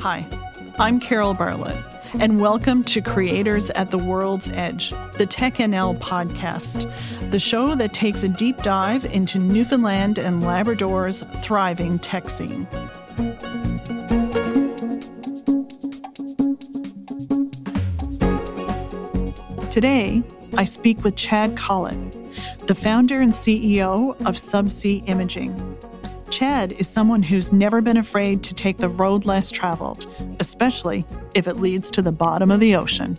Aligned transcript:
Hi, 0.00 0.26
I'm 0.78 0.98
Carol 0.98 1.34
Bartlett, 1.34 1.76
and 2.18 2.40
welcome 2.40 2.82
to 2.84 3.02
Creators 3.02 3.68
at 3.68 3.90
the 3.90 3.98
World's 3.98 4.48
Edge, 4.48 4.92
the 5.18 5.26
TechNL 5.26 5.98
podcast, 5.98 6.90
the 7.30 7.38
show 7.38 7.74
that 7.74 7.92
takes 7.92 8.22
a 8.22 8.28
deep 8.28 8.56
dive 8.62 9.04
into 9.04 9.38
Newfoundland 9.38 10.18
and 10.18 10.42
Labrador's 10.42 11.20
thriving 11.42 11.98
tech 11.98 12.30
scene. 12.30 12.66
Today, 19.70 20.22
I 20.56 20.64
speak 20.64 21.04
with 21.04 21.14
Chad 21.14 21.58
Collett, 21.58 22.12
the 22.66 22.74
founder 22.74 23.20
and 23.20 23.32
CEO 23.32 24.12
of 24.22 24.36
Subsea 24.36 25.06
Imaging. 25.06 25.69
Chad 26.30 26.72
is 26.72 26.88
someone 26.88 27.24
who's 27.24 27.52
never 27.52 27.80
been 27.80 27.96
afraid 27.96 28.42
to 28.44 28.54
take 28.54 28.76
the 28.76 28.88
road 28.88 29.26
less 29.26 29.50
traveled, 29.50 30.06
especially 30.38 31.04
if 31.34 31.48
it 31.48 31.56
leads 31.56 31.90
to 31.90 32.02
the 32.02 32.12
bottom 32.12 32.50
of 32.50 32.60
the 32.60 32.76
ocean. 32.76 33.16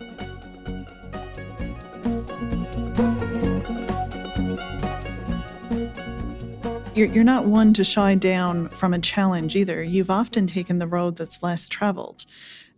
You're, 6.94 7.24
not 7.24 7.46
one 7.46 7.72
to 7.74 7.84
shy 7.84 8.14
down 8.14 8.68
from 8.68 8.94
a 8.94 8.98
challenge 8.98 9.56
either. 9.56 9.82
You've 9.82 10.10
often 10.10 10.46
taken 10.46 10.78
the 10.78 10.86
road 10.86 11.16
that's 11.16 11.42
less 11.42 11.68
traveled. 11.68 12.26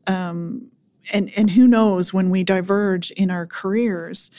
Um, 0.06 0.70
and, 1.12 1.32
and 1.36 1.50
who 1.50 1.66
knows 1.66 2.14
when 2.14 2.30
we 2.30 2.44
diverge 2.44 3.10
in 3.12 3.30
our 3.30 3.46
careers 3.46 4.30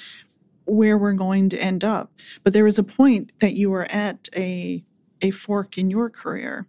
where 0.66 0.98
we're 0.98 1.14
going 1.14 1.50
to 1.50 1.58
end 1.60 1.84
up. 1.84 2.12
But 2.44 2.54
there 2.54 2.64
was 2.64 2.80
a 2.80 2.84
point 2.84 3.32
that 3.40 3.54
you 3.54 3.70
were 3.70 3.86
at 3.92 4.30
a 4.36 4.84
a 5.22 5.32
fork 5.32 5.78
in 5.78 5.90
your 5.90 6.10
career. 6.10 6.68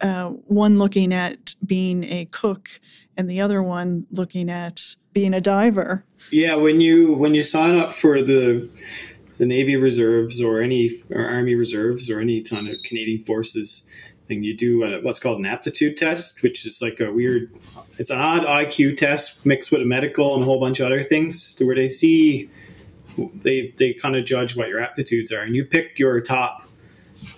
Uh, 0.00 0.28
one 0.46 0.78
looking 0.78 1.12
at 1.12 1.54
being 1.64 2.02
a 2.04 2.24
cook, 2.26 2.80
and 3.16 3.30
the 3.30 3.40
other 3.40 3.62
one 3.62 4.06
looking 4.10 4.50
at 4.50 4.96
being 5.12 5.34
a 5.34 5.40
diver. 5.40 6.04
Yeah, 6.30 6.56
when 6.56 6.80
you 6.80 7.14
when 7.14 7.34
you 7.34 7.42
sign 7.42 7.78
up 7.78 7.90
for 7.90 8.22
the 8.22 8.68
the 9.38 9.46
Navy 9.46 9.76
Reserves 9.76 10.40
or 10.40 10.60
any 10.60 11.02
or 11.10 11.24
Army 11.24 11.54
Reserves 11.54 12.10
or 12.10 12.20
any 12.20 12.42
kind 12.42 12.68
of 12.68 12.82
Canadian 12.82 13.20
Forces 13.20 13.84
thing, 14.26 14.42
you 14.42 14.56
do 14.56 14.84
a, 14.84 15.00
what's 15.02 15.18
called 15.18 15.38
an 15.38 15.46
aptitude 15.46 15.96
test, 15.96 16.42
which 16.42 16.66
is 16.66 16.80
like 16.82 17.00
a 17.00 17.12
weird. 17.12 17.52
It's 17.98 18.10
an 18.10 18.18
odd 18.18 18.44
IQ 18.44 18.96
test 18.96 19.44
mixed 19.44 19.70
with 19.70 19.82
a 19.82 19.86
medical 19.86 20.34
and 20.34 20.42
a 20.42 20.46
whole 20.46 20.60
bunch 20.60 20.80
of 20.80 20.86
other 20.86 21.02
things, 21.02 21.54
to 21.54 21.64
where 21.64 21.76
they 21.76 21.88
see 21.88 22.50
they 23.34 23.74
they 23.76 23.92
kind 23.92 24.16
of 24.16 24.24
judge 24.24 24.56
what 24.56 24.68
your 24.68 24.80
aptitudes 24.80 25.32
are, 25.32 25.42
and 25.42 25.54
you 25.54 25.64
pick 25.64 25.98
your 25.98 26.20
top 26.20 26.68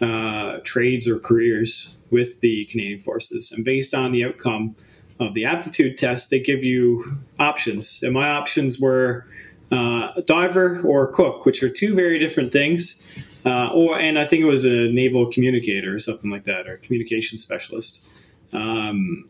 uh, 0.00 0.58
trades 0.64 1.08
or 1.08 1.18
careers 1.18 1.96
with 2.10 2.40
the 2.40 2.64
Canadian 2.66 2.98
Forces. 2.98 3.52
And 3.52 3.64
based 3.64 3.94
on 3.94 4.12
the 4.12 4.24
outcome 4.24 4.76
of 5.20 5.34
the 5.34 5.44
aptitude 5.44 5.96
test, 5.96 6.30
they 6.30 6.40
give 6.40 6.64
you 6.64 7.18
options. 7.38 8.00
And 8.02 8.12
my 8.12 8.30
options 8.30 8.80
were 8.80 9.26
uh, 9.70 10.20
diver 10.26 10.80
or 10.82 11.06
cook, 11.08 11.44
which 11.44 11.62
are 11.62 11.68
two 11.68 11.94
very 11.94 12.18
different 12.18 12.52
things. 12.52 13.06
Uh, 13.44 13.70
or 13.74 13.98
and 13.98 14.18
I 14.18 14.24
think 14.24 14.42
it 14.42 14.46
was 14.46 14.64
a 14.64 14.90
naval 14.90 15.30
communicator 15.30 15.94
or 15.94 15.98
something 15.98 16.30
like 16.30 16.44
that, 16.44 16.66
or 16.66 16.78
communication 16.78 17.36
specialist. 17.36 18.10
Um, 18.52 19.28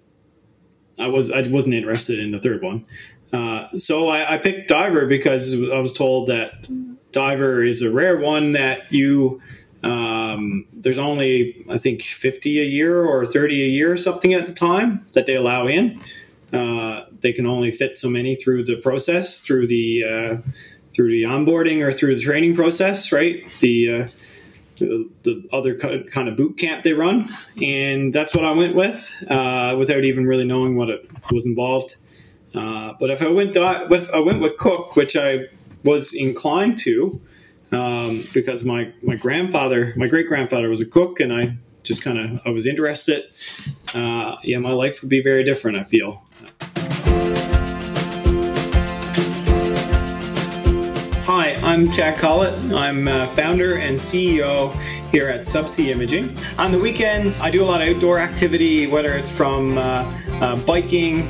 I 0.99 1.09
was 1.09 1.33
I 1.33 1.43
wasn't 1.49 1.75
interested 1.75 2.21
in 2.21 2.31
the 2.31 2.39
third 2.39 2.63
one, 2.63 2.87
uh, 3.33 3.77
so 3.77 4.07
I, 4.07 4.35
I, 4.35 4.39
picked 4.39 4.69
diver 4.69 5.07
because 5.07 5.55
I 5.55 5.81
was 5.81 5.93
told 5.93 6.29
that 6.29 6.69
diver 7.11 7.65
is 7.65 7.83
a 7.83 7.91
rare 7.91 8.17
one 8.17 8.53
that 8.53 8.93
you 8.93 9.41
um, 9.85 10.65
there's 10.73 10.99
only, 10.99 11.65
I 11.69 11.77
think, 11.77 12.03
50 12.03 12.61
a 12.61 12.65
year 12.65 13.05
or 13.05 13.27
30 13.27 13.63
a 13.63 13.69
year 13.69 13.93
or 13.93 13.97
something 13.97 14.33
at 14.33 14.47
the 14.47 14.55
time 14.55 15.05
that 15.13 15.27
they 15.27 15.37
allow 15.37 15.67
in. 15.67 16.01
Uh, 16.53 17.05
they 17.21 17.33
can 17.33 17.47
only 17.47 17.71
fit 17.71 17.97
so 17.97 18.09
many 18.09 18.35
through 18.35 18.65
the 18.65 18.77
process, 18.77 19.41
through 19.41 19.67
the 19.67 20.05
uh, 20.05 20.37
through 20.95 21.11
the 21.11 21.25
onboarding 21.25 21.83
or 21.83 21.93
through 21.93 22.15
the 22.15 22.21
training 22.21 22.55
process, 22.55 23.11
right? 23.11 23.43
The, 23.59 23.93
uh, 23.93 24.09
the, 24.77 25.11
the 25.25 25.49
other 25.53 25.77
kind 25.77 26.29
of 26.29 26.37
boot 26.37 26.57
camp 26.57 26.85
they 26.85 26.93
run, 26.93 27.29
and 27.61 28.13
that's 28.13 28.35
what 28.35 28.45
I 28.45 28.53
went 28.53 28.77
with, 28.77 29.25
uh, 29.29 29.75
without 29.79 30.05
even 30.05 30.27
really 30.27 30.45
knowing 30.45 30.77
what 30.77 30.91
it 30.91 31.11
was 31.33 31.47
involved. 31.47 31.97
Uh, 32.55 32.93
but 33.01 33.11
if 33.11 33.21
I 33.23 33.29
went 33.29 33.57
with 33.91 34.11
I 34.11 34.21
went 34.21 34.41
with 34.41 34.57
Cook, 34.57 34.95
which 34.95 35.17
I 35.17 35.47
was 35.85 36.15
inclined 36.15 36.79
to, 36.79 37.21
um, 37.75 38.23
because 38.33 38.65
my 38.65 38.93
my 39.03 39.17
grandfather, 39.17 39.93
my 39.97 40.07
great 40.07 40.29
grandfather, 40.29 40.69
was 40.69 40.81
a 40.81 40.87
cook, 40.87 41.21
and 41.21 41.33
I 41.33 41.57
just 41.83 42.03
kind 42.03 42.19
of 42.19 42.41
I 42.47 42.51
was 42.51 42.67
interested. 42.67 43.25
Uh, 43.95 44.37
yeah, 44.43 44.59
my 44.59 44.73
life 44.73 45.03
would 45.03 45.11
be 45.11 45.23
very 45.23 45.45
different. 45.45 45.77
I 45.79 45.85
feel. 45.85 46.23
Hi, 51.27 51.55
I'm 51.63 51.91
Chad 51.91 52.19
Collett. 52.19 52.55
I'm 52.73 53.09
uh, 53.09 53.27
founder 53.29 53.77
and 53.77 53.97
CEO 53.97 54.73
here 55.11 55.29
at 55.29 55.41
Subsea 55.41 55.89
Imaging. 55.89 56.37
On 56.59 56.71
the 56.71 56.79
weekends, 56.79 57.41
I 57.41 57.51
do 57.51 57.63
a 57.63 57.67
lot 57.67 57.81
of 57.81 57.89
outdoor 57.89 58.19
activity, 58.19 58.87
whether 58.87 59.15
it's 59.15 59.31
from 59.31 59.79
uh, 59.79 60.05
uh 60.41 60.57
biking, 60.67 61.27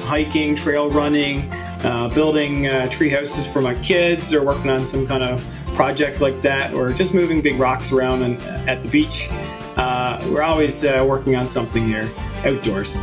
hiking, 0.00 0.54
trail 0.54 0.90
running, 0.90 1.50
uh, 1.82 2.10
building 2.14 2.66
uh, 2.66 2.88
tree 2.88 3.08
houses 3.08 3.46
for 3.46 3.62
my 3.62 3.74
kids, 3.82 4.34
or 4.34 4.44
working 4.44 4.70
on 4.70 4.84
some 4.84 5.06
kind 5.06 5.22
of 5.22 5.44
project 5.78 6.20
like 6.20 6.42
that, 6.42 6.74
or 6.74 6.92
just 6.92 7.14
moving 7.14 7.40
big 7.40 7.56
rocks 7.56 7.92
around 7.92 8.22
and, 8.22 8.42
at 8.68 8.82
the 8.82 8.88
beach. 8.88 9.28
Uh, 9.76 10.20
we're 10.28 10.42
always 10.42 10.84
uh, 10.84 11.06
working 11.08 11.36
on 11.36 11.46
something 11.46 11.86
here 11.86 12.10
outdoors. 12.44 12.98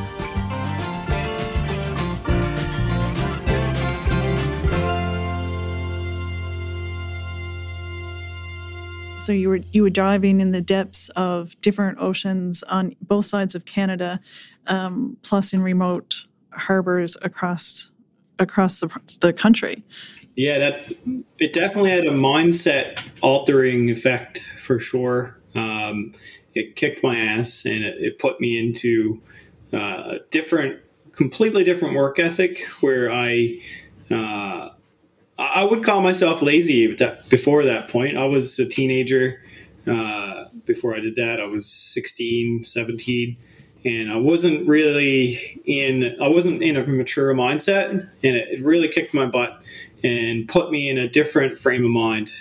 So 9.19 9.31
you 9.31 9.47
were 9.47 9.61
you 9.71 9.81
were 9.81 9.89
diving 9.89 10.41
in 10.41 10.51
the 10.51 10.61
depths 10.61 11.07
of 11.15 11.59
different 11.61 11.99
oceans 11.99 12.61
on 12.63 12.93
both 13.01 13.25
sides 13.25 13.55
of 13.55 13.63
Canada, 13.63 14.19
um, 14.67 15.15
plus 15.21 15.53
in 15.53 15.61
remote 15.61 16.25
harbors 16.51 17.15
across 17.21 17.89
across 18.39 18.79
the, 18.79 18.89
the 19.21 19.33
country. 19.33 19.83
Yeah, 20.35 20.59
that 20.59 20.93
it 21.39 21.53
definitely 21.53 21.91
had 21.91 22.05
a 22.05 22.11
mindset 22.11 23.09
altering 23.21 23.89
effect 23.89 24.41
for 24.57 24.79
sure. 24.79 25.39
Um, 25.53 26.13
it 26.53 26.75
kicked 26.75 27.03
my 27.03 27.17
ass 27.17 27.65
and 27.65 27.83
it, 27.83 27.95
it 27.99 28.19
put 28.19 28.41
me 28.41 28.57
into 28.57 29.21
uh, 29.71 30.15
different, 30.31 30.81
completely 31.13 31.63
different 31.63 31.95
work 31.95 32.19
ethic 32.19 32.65
where 32.81 33.11
I. 33.11 33.59
Uh, 34.11 34.69
I 35.37 35.65
would 35.65 35.83
call 35.83 35.99
myself 36.01 36.41
lazy 36.41 36.95
before 37.29 37.65
that 37.65 37.89
point. 37.89 38.17
I 38.17 38.23
was 38.23 38.57
a 38.57 38.65
teenager 38.65 39.41
uh, 39.85 40.45
before 40.63 40.95
I 40.95 41.01
did 41.01 41.15
that. 41.15 41.41
I 41.41 41.45
was 41.45 41.65
16, 41.65 42.63
17 42.63 43.35
and 43.85 44.11
I 44.11 44.17
wasn't 44.17 44.67
really 44.67 45.37
in 45.63 46.19
I 46.19 46.27
wasn't 46.27 46.63
in 46.63 46.75
a 46.75 46.85
mature 46.85 47.33
mindset, 47.33 47.91
and 47.91 48.09
it, 48.23 48.59
really 48.61 48.87
kicked 48.87 49.13
my 49.13 49.27
butt 49.27 49.61
and 50.03 50.47
put 50.47 50.71
me 50.71 50.89
in 50.89 50.97
a 50.97 51.07
different 51.07 51.57
frame 51.57 51.85
of 51.85 51.91
mind. 51.91 52.31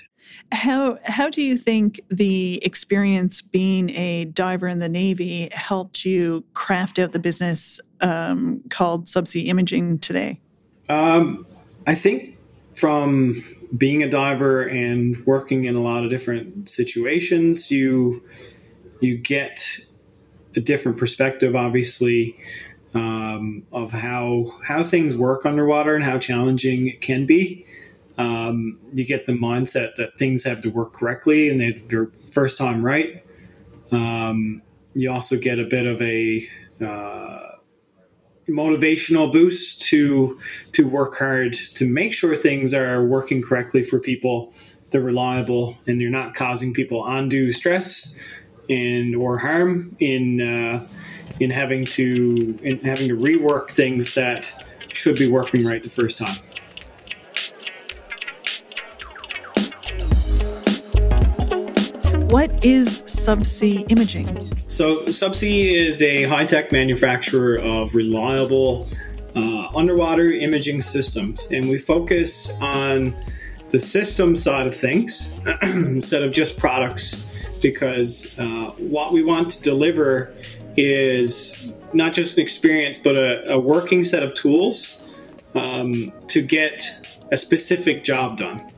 How 0.53 0.99
how 1.05 1.29
do 1.29 1.43
you 1.43 1.57
think 1.57 2.01
the 2.09 2.65
experience 2.65 3.43
being 3.43 3.91
a 3.91 4.25
diver 4.25 4.67
in 4.69 4.79
the 4.79 4.89
Navy 4.89 5.51
helped 5.53 6.05
you 6.05 6.45
craft 6.55 6.99
out 6.99 7.13
the 7.13 7.19
business 7.19 7.81
um, 8.01 8.63
called 8.71 9.05
Subsea 9.07 9.47
Imaging 9.47 9.99
today? 9.99 10.41
Um, 10.89 11.47
I 11.87 11.95
think 11.95 12.39
from 12.75 13.43
being 13.77 14.03
a 14.03 14.09
diver 14.09 14.63
and 14.63 15.25
working 15.27 15.65
in 15.65 15.75
a 15.77 15.81
lot 15.81 16.05
of 16.05 16.11
different 16.11 16.71
situations, 16.71 17.71
you 17.71 18.23
you 19.01 19.19
get 19.19 19.85
a 20.57 20.61
different 20.61 20.99
perspective, 20.99 21.57
obviously, 21.57 22.37
um, 22.95 23.67
of 23.73 23.93
how 23.93 24.47
how 24.67 24.83
things 24.83 25.17
work 25.17 25.45
underwater 25.45 25.95
and 25.95 26.05
how 26.05 26.19
challenging 26.19 26.87
it 26.87 27.01
can 27.01 27.27
be. 27.27 27.67
Um, 28.17 28.79
you 28.93 29.05
get 29.05 29.27
the 29.27 29.33
mindset 29.33 29.97
that 29.97 30.17
things 30.19 30.45
have 30.45 30.63
to 30.63 30.71
work 30.71 30.93
correctly 30.93 31.49
and 31.49 31.61
they're 31.89 32.09
first 32.31 32.57
time 32.57 32.85
right. 32.85 33.25
Um, 33.91 34.63
you 34.95 35.11
also 35.11 35.37
get 35.37 35.59
a 35.59 35.65
bit 35.65 35.87
of 35.87 36.01
a 36.01 36.47
uh, 36.81 37.57
motivational 38.49 39.33
boost 39.33 39.83
to 39.87 40.39
to 40.73 40.87
work 40.87 41.19
hard 41.19 41.55
to 41.55 41.87
make 41.87 42.13
sure 42.13 42.37
things 42.37 42.73
are 42.73 43.05
working 43.05 43.43
correctly 43.43 43.83
for 43.83 43.99
people. 43.99 44.53
They're 44.91 45.01
reliable 45.01 45.77
and 45.89 46.01
you're 46.01 46.11
not 46.11 46.35
causing 46.35 46.73
people 46.73 47.05
undue 47.05 47.51
stress 47.51 48.17
and 48.69 49.15
or 49.17 49.39
harm 49.39 49.97
in 50.01 50.41
uh, 50.41 50.87
in 51.41 51.51
having 51.51 51.85
to 51.85 52.59
in 52.63 52.79
having 52.81 53.09
to 53.09 53.17
rework 53.17 53.71
things 53.71 54.15
that 54.15 54.53
should 54.93 55.17
be 55.17 55.29
working 55.29 55.65
right 55.65 55.83
the 55.83 55.89
first 55.89 56.19
time. 56.19 56.39
What 62.29 62.65
is 62.65 63.03
Subsea 63.03 63.91
Imaging? 63.93 64.27
So, 64.67 64.97
Subsea 64.97 65.73
is 65.73 66.03
a 66.03 66.25
high 66.25 66.45
tech 66.45 66.73
manufacturer 66.73 67.59
of 67.59 67.95
reliable 67.95 68.89
uh, 69.37 69.69
underwater 69.75 70.33
imaging 70.33 70.83
systems, 70.83 71.47
and 71.53 71.69
we 71.69 71.79
focus 71.79 72.53
on 72.61 73.15
the 73.71 73.79
system 73.79 74.35
side 74.35 74.67
of 74.67 74.75
things 74.75 75.29
instead 75.63 76.23
of 76.23 76.33
just 76.33 76.59
products 76.59 77.34
because 77.65 78.39
uh, 78.39 78.67
what 78.77 79.11
we 79.11 79.25
want 79.25 79.51
to 79.51 79.63
deliver 79.63 80.33
is 80.77 81.73
not 81.95 82.13
just 82.13 82.37
an 82.37 82.43
experience 82.43 82.99
but 82.99 83.17
a, 83.17 83.55
a 83.55 83.59
working 83.59 84.05
set 84.05 84.23
of 84.23 84.35
tools 84.35 85.11
um, 85.55 86.13
to 86.29 86.43
get 86.43 86.87
a 87.33 87.37
specific 87.39 88.05
job 88.05 88.37
done. 88.37 88.71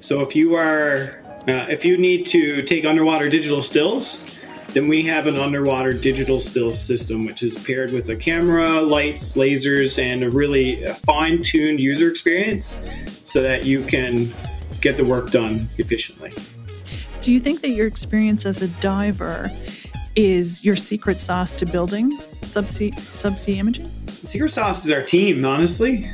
So 0.00 0.20
if 0.22 0.34
you 0.34 0.56
are 0.56 1.22
uh, 1.46 1.66
if 1.70 1.84
you 1.84 1.96
need 1.96 2.26
to 2.26 2.62
take 2.62 2.84
underwater 2.84 3.28
digital 3.28 3.62
stills, 3.62 4.24
then 4.72 4.88
we 4.88 5.02
have 5.04 5.28
an 5.28 5.38
underwater 5.38 5.92
digital 5.92 6.40
still 6.40 6.72
system, 6.72 7.24
which 7.24 7.44
is 7.44 7.56
paired 7.56 7.92
with 7.92 8.08
a 8.08 8.16
camera, 8.16 8.80
lights, 8.80 9.34
lasers, 9.34 10.02
and 10.02 10.24
a 10.24 10.30
really 10.30 10.84
fine 11.06 11.40
tuned 11.40 11.78
user 11.78 12.10
experience 12.10 12.76
so 13.24 13.40
that 13.40 13.64
you 13.64 13.84
can 13.84 14.34
get 14.80 14.96
the 14.96 15.04
work 15.04 15.30
done 15.30 15.68
efficiently. 15.78 16.32
Do 17.26 17.32
you 17.32 17.40
think 17.40 17.60
that 17.62 17.70
your 17.70 17.88
experience 17.88 18.46
as 18.46 18.62
a 18.62 18.68
diver 18.78 19.50
is 20.14 20.64
your 20.64 20.76
secret 20.76 21.20
sauce 21.20 21.56
to 21.56 21.66
building 21.66 22.16
subsea, 22.42 22.94
subsea 22.94 23.56
imaging? 23.56 23.90
Secret 24.06 24.48
sauce 24.48 24.84
is 24.84 24.92
our 24.92 25.02
team, 25.02 25.44
honestly. 25.44 26.08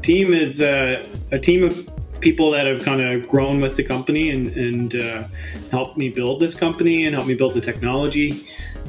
Team 0.00 0.32
is 0.32 0.62
uh, 0.62 1.06
a 1.32 1.38
team 1.38 1.64
of 1.64 1.90
people 2.20 2.50
that 2.52 2.64
have 2.64 2.82
kind 2.82 3.02
of 3.02 3.28
grown 3.28 3.60
with 3.60 3.76
the 3.76 3.82
company 3.82 4.30
and, 4.30 4.48
and 4.56 4.94
uh, 4.96 5.24
helped 5.70 5.98
me 5.98 6.08
build 6.08 6.40
this 6.40 6.54
company 6.54 7.04
and 7.04 7.14
helped 7.14 7.28
me 7.28 7.34
build 7.34 7.52
the 7.52 7.60
technology 7.60 8.42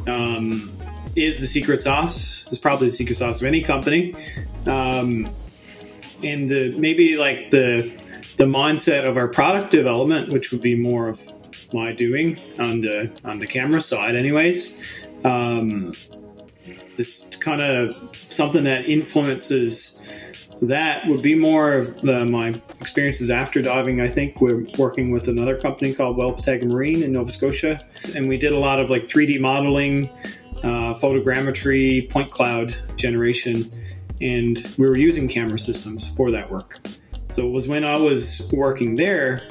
um, 0.07 0.71
is 1.17 1.41
the 1.41 1.47
secret 1.47 1.83
sauce. 1.83 2.49
Is 2.53 2.57
probably 2.57 2.87
the 2.87 2.91
secret 2.91 3.15
sauce 3.15 3.41
of 3.41 3.47
any 3.47 3.61
company, 3.61 4.15
um, 4.65 5.29
and 6.23 6.49
uh, 6.49 6.79
maybe 6.79 7.17
like 7.17 7.49
the 7.49 7.91
the 8.37 8.45
mindset 8.45 9.05
of 9.05 9.17
our 9.17 9.27
product 9.27 9.71
development, 9.71 10.31
which 10.31 10.53
would 10.53 10.61
be 10.61 10.73
more 10.73 11.09
of 11.09 11.19
my 11.73 11.91
doing 11.91 12.39
on 12.59 12.81
the 12.81 13.11
on 13.23 13.39
the 13.39 13.47
camera 13.47 13.81
side, 13.81 14.15
anyways. 14.15 14.83
Um, 15.23 15.93
this 16.95 17.25
kind 17.39 17.61
of 17.61 17.95
something 18.29 18.63
that 18.65 18.85
influences 18.85 20.05
that 20.61 21.07
would 21.07 21.21
be 21.21 21.35
more 21.35 21.73
of 21.73 22.01
the, 22.01 22.25
my 22.25 22.49
experiences 22.81 23.31
after 23.31 23.61
diving. 23.61 24.01
I 24.01 24.07
think 24.07 24.41
we're 24.41 24.65
working 24.77 25.11
with 25.11 25.27
another 25.27 25.57
company 25.57 25.93
called 25.93 26.17
Well 26.17 26.33
Wellputaga 26.33 26.63
Marine 26.63 27.03
in 27.03 27.13
Nova 27.13 27.31
Scotia, 27.31 27.85
and 28.15 28.27
we 28.27 28.37
did 28.37 28.51
a 28.51 28.59
lot 28.59 28.79
of 28.79 28.89
like 28.89 29.03
3D 29.03 29.39
modeling, 29.39 30.09
uh, 30.57 30.93
photogrammetry, 30.93 32.09
point 32.09 32.31
cloud 32.31 32.75
generation, 32.97 33.71
and 34.21 34.73
we 34.77 34.87
were 34.87 34.97
using 34.97 35.27
camera 35.29 35.57
systems 35.57 36.09
for 36.15 36.29
that 36.31 36.51
work. 36.51 36.79
So 37.29 37.47
it 37.47 37.51
was 37.51 37.67
when 37.67 37.85
I 37.85 37.95
was 37.95 38.49
working 38.51 38.95
there 38.95 39.43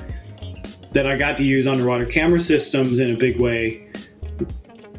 that 0.93 1.06
I 1.06 1.17
got 1.17 1.37
to 1.38 1.44
use 1.44 1.67
underwater 1.67 2.06
camera 2.06 2.40
systems 2.40 3.00
in 3.00 3.12
a 3.12 3.17
big 3.17 3.40
way. 3.40 3.90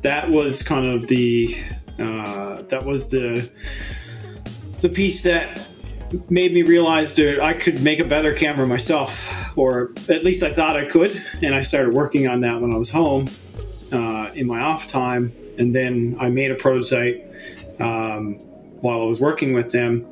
That 0.01 0.30
was 0.30 0.63
kind 0.63 0.86
of 0.86 1.07
the 1.07 1.56
uh, 1.97 2.62
that 2.63 2.86
was 2.86 3.09
the 3.09 3.50
the 4.81 4.89
piece 4.89 5.24
that 5.24 5.68
made 6.30 6.53
me 6.53 6.63
realize 6.63 7.15
that 7.15 7.39
I 7.41 7.53
could 7.53 7.81
make 7.81 8.00
a 8.00 8.06
better 8.06 8.33
camera 8.33 8.65
myself, 8.65 9.57
or 9.57 9.91
at 10.07 10.24
least 10.24 10.44
I 10.44 10.51
thought 10.51 10.75
I 10.75 10.86
could. 10.86 11.21
And 11.41 11.53
I 11.53 11.62
started 11.62 11.94
working 11.94 12.27
on 12.27 12.41
that 12.41 12.59
when 12.62 12.74
I 12.74 12.77
was 12.77 12.89
home 12.89 13.30
uh, 13.91 14.31
in 14.33 14.47
my 14.47 14.62
off 14.62 14.88
time. 14.88 15.33
And 15.57 15.75
then 15.75 16.15
I 16.19 16.30
made 16.30 16.51
a 16.51 16.56
prototype 16.56 17.31
um, 17.80 18.36
while 18.81 19.01
I 19.01 19.06
was 19.06 19.19
working 19.19 19.53
with 19.53 19.71
them. 19.71 20.07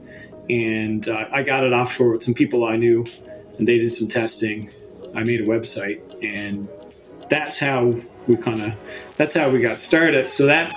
And 0.49 1.07
uh, 1.07 1.25
I 1.31 1.43
got 1.43 1.63
it 1.63 1.73
offshore 1.73 2.11
with 2.11 2.23
some 2.23 2.33
people 2.33 2.63
I 2.63 2.77
knew, 2.77 3.05
and 3.57 3.67
they 3.67 3.77
did 3.77 3.89
some 3.89 4.07
testing. 4.07 4.71
I 5.17 5.23
made 5.23 5.41
a 5.41 5.45
website, 5.45 5.99
and 6.23 6.69
that's 7.27 7.57
how 7.57 7.95
we 8.27 8.37
kind 8.37 8.61
of 8.61 8.73
that's 9.15 9.33
how 9.33 9.49
we 9.49 9.59
got 9.59 9.79
started. 9.79 10.29
So 10.29 10.45
that 10.45 10.71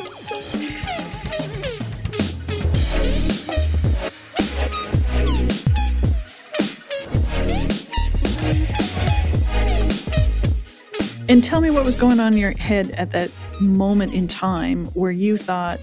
And 11.28 11.44
tell 11.44 11.60
me 11.60 11.70
what 11.70 11.84
was 11.84 11.94
going 11.94 12.18
on 12.18 12.32
in 12.32 12.38
your 12.38 12.50
head 12.58 12.90
at 12.92 13.12
that 13.12 13.30
moment 13.60 14.14
in 14.14 14.26
time 14.26 14.86
where 14.94 15.12
you 15.12 15.36
thought, 15.36 15.78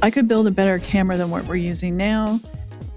I 0.00 0.12
could 0.12 0.28
build 0.28 0.46
a 0.46 0.52
better 0.52 0.78
camera 0.78 1.16
than 1.16 1.28
what 1.30 1.44
we're 1.46 1.56
using 1.56 1.96
now 1.96 2.40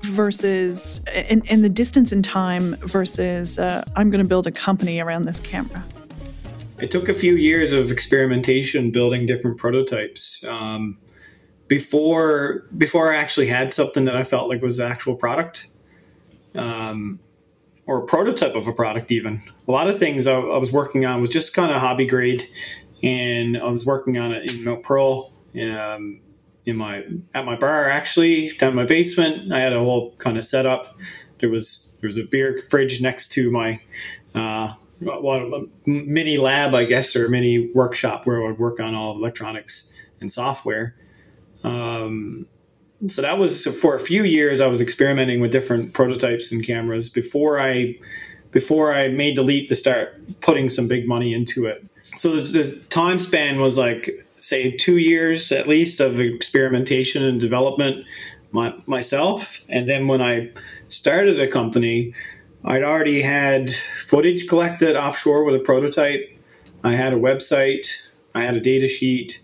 versus, 0.10 1.02
and, 1.08 1.50
and 1.50 1.64
the 1.64 1.70
distance 1.70 2.12
in 2.12 2.22
time 2.22 2.76
versus, 2.78 3.60
uh, 3.60 3.84
I'm 3.96 4.10
going 4.10 4.24
to 4.24 4.28
build 4.28 4.48
a 4.48 4.52
company 4.52 5.00
around 5.00 5.26
this 5.26 5.40
camera. 5.40 5.84
It 6.80 6.92
took 6.92 7.10
a 7.10 7.14
few 7.14 7.36
years 7.36 7.74
of 7.74 7.92
experimentation 7.92 8.92
building 8.92 9.26
different 9.26 9.58
prototypes. 9.58 10.44
Um, 10.46 10.98
before 11.68 12.66
before 12.78 13.14
I 13.14 13.18
actually 13.18 13.48
had 13.48 13.72
something 13.72 14.06
that 14.06 14.16
I 14.16 14.24
felt 14.24 14.50
like 14.50 14.62
was 14.62 14.80
actual 14.80 15.16
product. 15.16 15.68
Um, 16.56 17.20
or 17.90 18.04
a 18.04 18.06
prototype 18.06 18.54
of 18.54 18.68
a 18.68 18.72
product 18.72 19.12
even 19.12 19.42
a 19.68 19.72
lot 19.72 19.88
of 19.88 19.98
things 19.98 20.28
i, 20.28 20.34
I 20.34 20.58
was 20.58 20.72
working 20.72 21.06
on 21.08 21.22
was 21.22 21.30
just 21.32 21.56
kind 21.56 21.72
of 21.72 21.82
hobby 21.82 22.06
grade 22.06 22.44
and 23.02 23.58
i 23.58 23.68
was 23.68 23.86
working 23.86 24.18
on 24.18 24.32
it 24.32 24.52
in 24.52 24.64
mount 24.64 24.84
pearl 24.84 25.32
um, 25.60 26.22
in 26.70 26.78
my 26.78 27.04
at 27.34 27.46
my 27.46 27.56
bar 27.56 27.90
actually 27.90 28.50
down 28.58 28.70
in 28.70 28.76
my 28.76 28.86
basement 28.86 29.52
i 29.52 29.60
had 29.60 29.74
a 29.74 29.80
whole 29.80 30.12
kind 30.18 30.38
of 30.38 30.46
setup 30.46 30.96
there 31.40 31.50
was 31.50 31.98
there 32.02 32.08
was 32.08 32.18
a 32.18 32.24
beer 32.24 32.62
fridge 32.70 33.02
next 33.02 33.32
to 33.32 33.52
my 33.52 33.80
uh, 34.36 34.74
well, 35.02 35.66
mini 35.86 36.38
lab 36.38 36.74
i 36.74 36.84
guess 36.84 37.16
or 37.16 37.30
mini 37.30 37.70
workshop 37.74 38.26
where 38.26 38.44
i 38.44 38.48
would 38.48 38.60
work 38.60 38.80
on 38.80 38.96
all 38.96 39.18
electronics 39.18 39.92
and 40.22 40.32
software 40.32 40.96
um, 41.64 42.46
so 43.08 43.22
that 43.22 43.38
was 43.38 43.66
for 43.80 43.96
a 43.96 44.00
few 44.00 44.24
years. 44.24 44.60
I 44.60 44.68
was 44.68 44.82
experimenting 44.82 45.40
with 45.40 45.52
different 45.52 45.94
prototypes 45.94 46.52
and 46.52 46.66
cameras 46.66 47.10
before 47.10 47.60
I 47.60 47.98
before 48.52 48.94
I 48.94 49.08
made 49.10 49.38
the 49.38 49.44
leap 49.44 49.68
to 49.70 49.76
start 49.76 50.20
putting 50.42 50.70
some 50.70 50.88
big 50.88 51.08
money 51.08 51.34
into 51.34 51.66
it. 51.66 51.86
So 52.18 52.36
the, 52.36 52.42
the 52.42 52.76
time 52.88 53.20
span 53.20 53.60
was 53.60 53.78
like 53.78 54.26
say 54.40 54.72
two 54.72 54.98
years 54.98 55.52
at 55.52 55.68
least 55.68 56.00
of 56.00 56.20
experimentation 56.20 57.24
and 57.24 57.40
development 57.40 58.06
my, 58.52 58.74
myself. 58.86 59.64
And 59.70 59.88
then 59.88 60.08
when 60.08 60.22
I 60.22 60.52
started 60.88 61.40
a 61.40 61.48
company, 61.48 62.14
I'd 62.66 62.84
already 62.84 63.22
had 63.22 63.70
footage 63.70 64.48
collected 64.48 64.96
offshore 64.96 65.44
with 65.44 65.56
a 65.56 65.60
prototype. 65.64 66.38
I 66.84 66.94
had 66.94 67.14
a 67.14 67.18
website. 67.18 67.88
I 68.36 68.44
had 68.44 68.56
a 68.56 68.60
data 68.60 68.88
sheet 68.88 69.42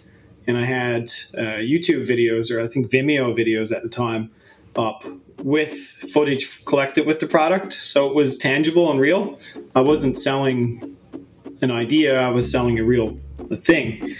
and 0.47 0.57
I 0.57 0.65
had 0.65 1.11
uh, 1.35 1.59
YouTube 1.59 2.07
videos, 2.07 2.55
or 2.55 2.61
I 2.61 2.67
think 2.67 2.91
Vimeo 2.91 3.35
videos 3.35 3.75
at 3.75 3.81
the 3.81 3.89
time, 3.89 4.29
up 4.75 5.03
with 5.41 5.73
footage 5.73 6.63
collected 6.65 7.07
with 7.07 7.19
the 7.19 7.27
product. 7.27 7.73
So 7.73 8.07
it 8.07 8.15
was 8.15 8.37
tangible 8.37 8.91
and 8.91 8.99
real. 8.99 9.39
I 9.73 9.81
wasn't 9.81 10.17
selling 10.17 10.97
an 11.61 11.71
idea, 11.71 12.19
I 12.19 12.29
was 12.29 12.51
selling 12.51 12.77
a 12.77 12.83
real 12.83 13.17
thing. 13.53 14.15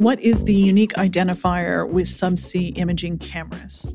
What 0.00 0.18
is 0.20 0.44
the 0.44 0.54
unique 0.54 0.94
identifier 0.94 1.86
with 1.86 2.06
subsea 2.06 2.78
imaging 2.78 3.18
cameras? 3.18 3.86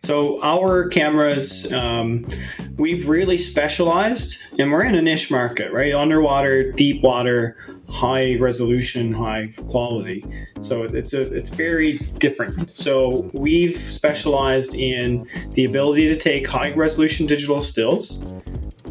So 0.00 0.38
our 0.42 0.86
cameras, 0.88 1.72
um, 1.72 2.28
we've 2.76 3.08
really 3.08 3.38
specialized, 3.38 4.38
and 4.58 4.70
we're 4.70 4.84
in 4.84 4.94
a 4.94 5.00
niche 5.00 5.30
market, 5.30 5.72
right? 5.72 5.94
Underwater, 5.94 6.72
deep 6.72 7.02
water, 7.02 7.56
high 7.88 8.36
resolution, 8.36 9.14
high 9.14 9.48
quality. 9.70 10.22
So 10.60 10.82
it's 10.82 11.14
a 11.14 11.22
it's 11.32 11.48
very 11.48 11.94
different. 12.18 12.74
So 12.74 13.30
we've 13.32 13.74
specialized 13.74 14.74
in 14.74 15.26
the 15.52 15.64
ability 15.64 16.06
to 16.08 16.18
take 16.18 16.46
high 16.46 16.72
resolution 16.72 17.26
digital 17.26 17.62
stills 17.62 18.22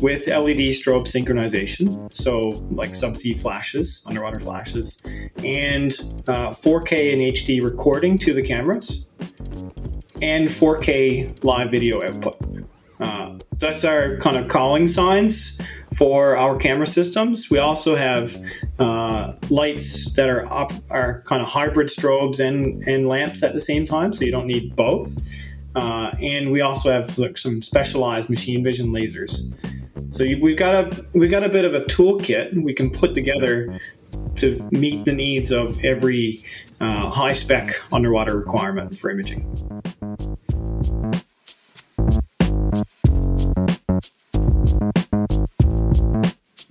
with 0.03 0.27
LED 0.27 0.73
strobe 0.75 1.07
synchronization, 1.07 2.13
so 2.13 2.49
like 2.71 2.91
subsea 2.91 3.39
flashes, 3.39 4.03
underwater 4.05 4.37
flashes, 4.37 5.01
and 5.37 5.93
uh, 6.27 6.49
4K 6.49 7.13
and 7.13 7.21
HD 7.21 7.63
recording 7.63 8.17
to 8.17 8.33
the 8.33 8.41
cameras 8.41 9.05
and 10.21 10.49
4K 10.49 11.41
live 11.45 11.71
video 11.71 12.03
output. 12.03 12.35
Uh, 12.99 13.39
that's 13.59 13.85
our 13.85 14.17
kind 14.17 14.35
of 14.35 14.49
calling 14.49 14.89
signs 14.89 15.59
for 15.95 16.35
our 16.35 16.57
camera 16.57 16.85
systems. 16.85 17.49
We 17.49 17.59
also 17.59 17.95
have 17.95 18.37
uh, 18.79 19.33
lights 19.49 20.11
that 20.13 20.29
are 20.29 20.45
are 20.89 21.21
kind 21.21 21.41
of 21.41 21.47
hybrid 21.47 21.87
strobes 21.87 22.41
and, 22.41 22.85
and 22.85 23.07
lamps 23.07 23.41
at 23.41 23.53
the 23.53 23.61
same 23.61 23.85
time, 23.85 24.11
so 24.11 24.25
you 24.25 24.31
don't 24.31 24.47
need 24.47 24.75
both. 24.75 25.15
Uh, 25.75 26.11
and 26.21 26.51
we 26.51 26.61
also 26.61 26.91
have 26.91 27.17
like, 27.17 27.37
some 27.37 27.61
specialized 27.61 28.29
machine 28.29 28.63
vision 28.63 28.87
lasers. 28.89 29.53
So 30.13 30.23
we've 30.23 30.55
got 30.55 30.75
a 30.75 31.05
we've 31.13 31.31
got 31.31 31.43
a 31.43 31.49
bit 31.49 31.65
of 31.65 31.73
a 31.73 31.81
toolkit 31.85 32.53
we 32.53 32.71
can 32.71 32.91
put 32.91 33.15
together 33.15 33.79
to 34.35 34.69
meet 34.71 35.05
the 35.05 35.11
needs 35.11 35.49
of 35.51 35.83
every 35.83 36.43
uh, 36.79 37.09
high 37.09 37.33
spec 37.33 37.81
underwater 37.91 38.37
requirement 38.37 38.95
for 38.95 39.09
imaging. 39.09 39.41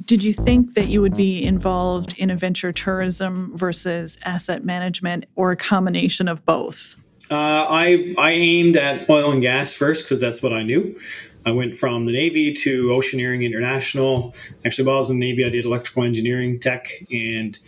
Did 0.05 0.23
you 0.23 0.33
think 0.33 0.75
that 0.75 0.87
you 0.87 1.03
would 1.03 1.17
be 1.17 1.45
involved 1.45 2.17
in 2.19 2.31
adventure 2.31 2.71
tourism 2.71 3.57
versus 3.57 4.21
asset 4.25 4.65
management 4.65 5.25
or 5.35 5.51
a 5.51 5.57
combination 5.57 6.29
of 6.29 6.47
both? 6.47 6.95
Uh, 7.29 7.35
I 7.69 8.15
I 8.19 8.31
aimed 8.31 8.77
at 8.77 9.11
oil 9.11 9.33
and 9.33 9.43
gas 9.43 9.75
first 9.75 10.05
because 10.05 10.21
that's 10.21 10.45
what 10.45 10.53
I 10.53 10.63
knew. 10.63 10.97
I 11.45 11.53
went 11.53 11.75
from 11.75 12.07
the 12.07 12.13
Navy 12.13 12.53
to 12.53 12.89
Oceaneering 12.89 13.45
International. 13.45 14.35
Actually, 14.65 14.87
while 14.87 14.97
I 14.97 14.99
was 15.01 15.11
in 15.11 15.19
the 15.19 15.27
Navy, 15.27 15.45
I 15.45 15.49
did 15.49 15.65
electrical 15.65 16.05
engineering 16.05 16.61
tech, 16.61 16.89
and 17.11 17.59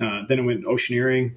uh, 0.00 0.22
then 0.28 0.40
I 0.40 0.42
went 0.42 0.64
Oceaneering 0.64 1.34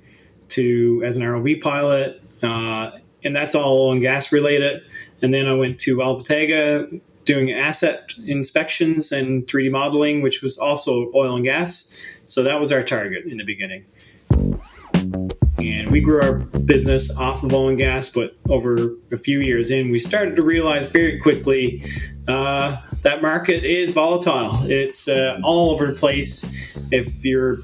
to 0.49 1.01
as 1.05 1.17
an 1.17 1.23
ROV 1.23 1.61
pilot, 1.61 2.23
uh, 2.43 2.91
and 3.23 3.35
that's 3.35 3.55
all 3.55 3.79
oil 3.81 3.91
and 3.93 4.01
gas 4.01 4.31
related. 4.31 4.83
And 5.21 5.33
then 5.33 5.47
I 5.47 5.53
went 5.53 5.79
to 5.81 5.97
Albatega 5.97 6.99
doing 7.23 7.51
asset 7.51 8.13
inspections 8.25 9.11
and 9.11 9.47
3D 9.47 9.71
modeling, 9.71 10.21
which 10.21 10.43
was 10.43 10.57
also 10.57 11.11
oil 11.15 11.35
and 11.35 11.43
gas. 11.43 11.91
So 12.25 12.43
that 12.43 12.59
was 12.59 12.71
our 12.71 12.83
target 12.83 13.25
in 13.25 13.37
the 13.37 13.43
beginning. 13.43 13.85
And 15.65 15.91
we 15.91 16.01
grew 16.01 16.21
our 16.21 16.33
business 16.59 17.15
off 17.17 17.43
of 17.43 17.53
oil 17.53 17.69
and 17.69 17.77
gas, 17.77 18.09
but 18.09 18.37
over 18.49 18.95
a 19.11 19.17
few 19.17 19.39
years 19.39 19.71
in, 19.71 19.89
we 19.91 19.99
started 19.99 20.35
to 20.35 20.43
realize 20.43 20.85
very 20.85 21.19
quickly 21.19 21.83
uh, 22.27 22.77
that 23.01 23.21
market 23.21 23.63
is 23.63 23.91
volatile. 23.91 24.59
It's 24.63 25.07
uh, 25.07 25.39
all 25.43 25.71
over 25.71 25.87
the 25.87 25.93
place. 25.93 26.43
If 26.91 27.23
you're 27.25 27.59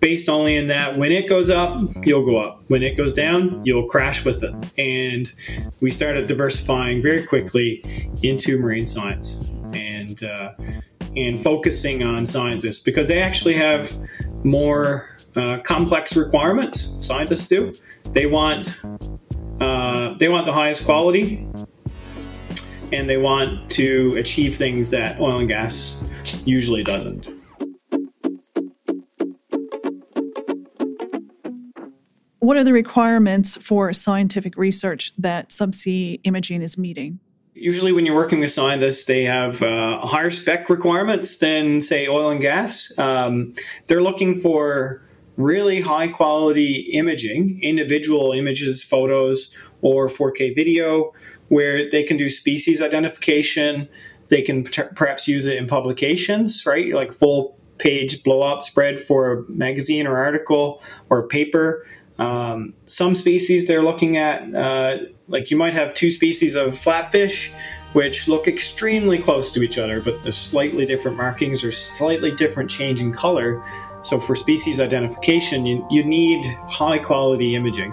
based 0.00 0.28
only 0.28 0.56
in 0.56 0.68
that 0.68 0.98
when 0.98 1.12
it 1.12 1.28
goes 1.28 1.50
up, 1.50 1.80
you'll 2.04 2.24
go 2.24 2.36
up. 2.36 2.62
When 2.68 2.82
it 2.82 2.96
goes 2.96 3.14
down, 3.14 3.62
you'll 3.64 3.88
crash 3.88 4.24
with 4.24 4.42
it. 4.42 4.54
And 4.78 5.32
we 5.80 5.90
started 5.90 6.28
diversifying 6.28 7.02
very 7.02 7.24
quickly 7.24 7.82
into 8.22 8.58
marine 8.58 8.86
science 8.86 9.50
and 9.72 10.22
uh, 10.24 10.52
and 11.16 11.42
focusing 11.42 12.02
on 12.02 12.26
scientists 12.26 12.80
because 12.80 13.08
they 13.08 13.20
actually 13.20 13.54
have 13.54 13.96
more 14.44 15.15
uh, 15.36 15.58
complex 15.60 16.16
requirements. 16.16 16.96
Scientists 17.04 17.48
do. 17.48 17.72
They 18.12 18.26
want 18.26 18.76
uh, 19.60 20.14
they 20.18 20.28
want 20.28 20.46
the 20.46 20.52
highest 20.52 20.84
quality, 20.84 21.48
and 22.92 23.08
they 23.08 23.16
want 23.16 23.70
to 23.70 24.14
achieve 24.16 24.54
things 24.54 24.90
that 24.90 25.20
oil 25.20 25.38
and 25.38 25.48
gas 25.48 25.96
usually 26.44 26.82
doesn't. 26.82 27.28
What 32.40 32.56
are 32.56 32.64
the 32.64 32.72
requirements 32.72 33.56
for 33.56 33.92
scientific 33.92 34.56
research 34.56 35.12
that 35.18 35.48
subsea 35.48 36.20
imaging 36.22 36.62
is 36.62 36.78
meeting? 36.78 37.18
Usually, 37.54 37.90
when 37.90 38.06
you're 38.06 38.14
working 38.14 38.40
with 38.40 38.52
scientists, 38.52 39.06
they 39.06 39.24
have 39.24 39.62
uh, 39.62 39.98
higher 40.00 40.30
spec 40.30 40.68
requirements 40.70 41.38
than, 41.38 41.80
say, 41.80 42.06
oil 42.06 42.30
and 42.30 42.40
gas. 42.40 42.96
Um, 42.98 43.54
they're 43.86 44.02
looking 44.02 44.34
for 44.34 45.02
really 45.36 45.80
high 45.80 46.08
quality 46.08 46.90
imaging, 46.92 47.60
individual 47.62 48.32
images, 48.32 48.82
photos, 48.82 49.54
or 49.82 50.08
4K 50.08 50.54
video, 50.54 51.12
where 51.48 51.88
they 51.88 52.02
can 52.02 52.16
do 52.16 52.30
species 52.30 52.80
identification. 52.80 53.88
They 54.28 54.42
can 54.42 54.64
perhaps 54.64 55.28
use 55.28 55.46
it 55.46 55.56
in 55.56 55.66
publications, 55.66 56.64
right? 56.66 56.92
Like 56.92 57.12
full 57.12 57.56
page 57.78 58.22
blow 58.22 58.42
up 58.42 58.64
spread 58.64 58.98
for 58.98 59.32
a 59.32 59.50
magazine 59.50 60.06
or 60.06 60.16
article 60.16 60.82
or 61.10 61.28
paper. 61.28 61.86
Um, 62.18 62.72
some 62.86 63.14
species 63.14 63.66
they're 63.66 63.82
looking 63.82 64.16
at, 64.16 64.54
uh, 64.54 64.98
like 65.28 65.50
you 65.50 65.56
might 65.56 65.74
have 65.74 65.92
two 65.92 66.10
species 66.10 66.54
of 66.54 66.72
flatfish, 66.72 67.52
which 67.92 68.28
look 68.28 68.48
extremely 68.48 69.18
close 69.18 69.50
to 69.52 69.62
each 69.62 69.78
other, 69.78 70.00
but 70.00 70.22
the 70.22 70.32
slightly 70.32 70.86
different 70.86 71.16
markings 71.16 71.62
or 71.62 71.70
slightly 71.70 72.30
different 72.30 72.70
change 72.70 73.00
in 73.00 73.12
color. 73.12 73.62
So 74.06 74.20
for 74.20 74.36
species 74.36 74.78
identification, 74.78 75.66
you, 75.66 75.84
you 75.90 76.04
need 76.04 76.44
high 76.68 77.00
quality 77.00 77.56
imaging, 77.56 77.92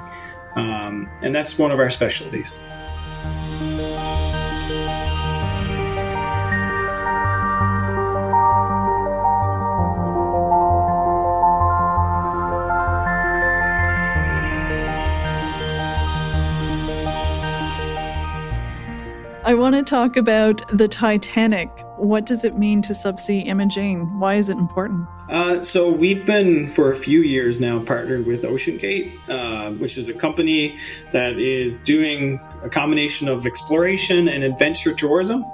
um, 0.56 1.10
and 1.24 1.34
that's 1.34 1.58
one 1.58 1.72
of 1.72 1.80
our 1.80 1.90
specialties. 1.90 2.60
I 19.54 19.56
want 19.56 19.76
to 19.76 19.84
talk 19.84 20.18
about 20.18 20.68
the 20.76 20.88
Titanic. 20.88 21.70
What 21.98 22.26
does 22.26 22.44
it 22.44 22.58
mean 22.58 22.82
to 22.82 22.94
subsea 22.94 23.46
imaging? 23.46 24.20
Why 24.20 24.34
is 24.34 24.50
it 24.50 24.58
important? 24.58 25.08
Uh, 25.30 25.62
so, 25.62 25.92
we've 25.92 26.26
been 26.26 26.68
for 26.68 26.92
a 26.92 26.96
few 26.96 27.22
years 27.22 27.60
now 27.60 27.80
partnered 27.84 28.26
with 28.26 28.42
OceanGate, 28.42 29.30
uh, 29.30 29.74
which 29.74 30.00
is 30.00 30.10
a 30.10 30.14
company 30.16 30.76
that 31.12 31.38
is 31.38 31.76
doing 31.76 32.42
a 32.64 32.70
combination 32.70 33.28
of 33.28 33.46
exploration 33.46 34.28
and 34.28 34.44
adventure 34.44 34.92
tourism. 34.92 35.46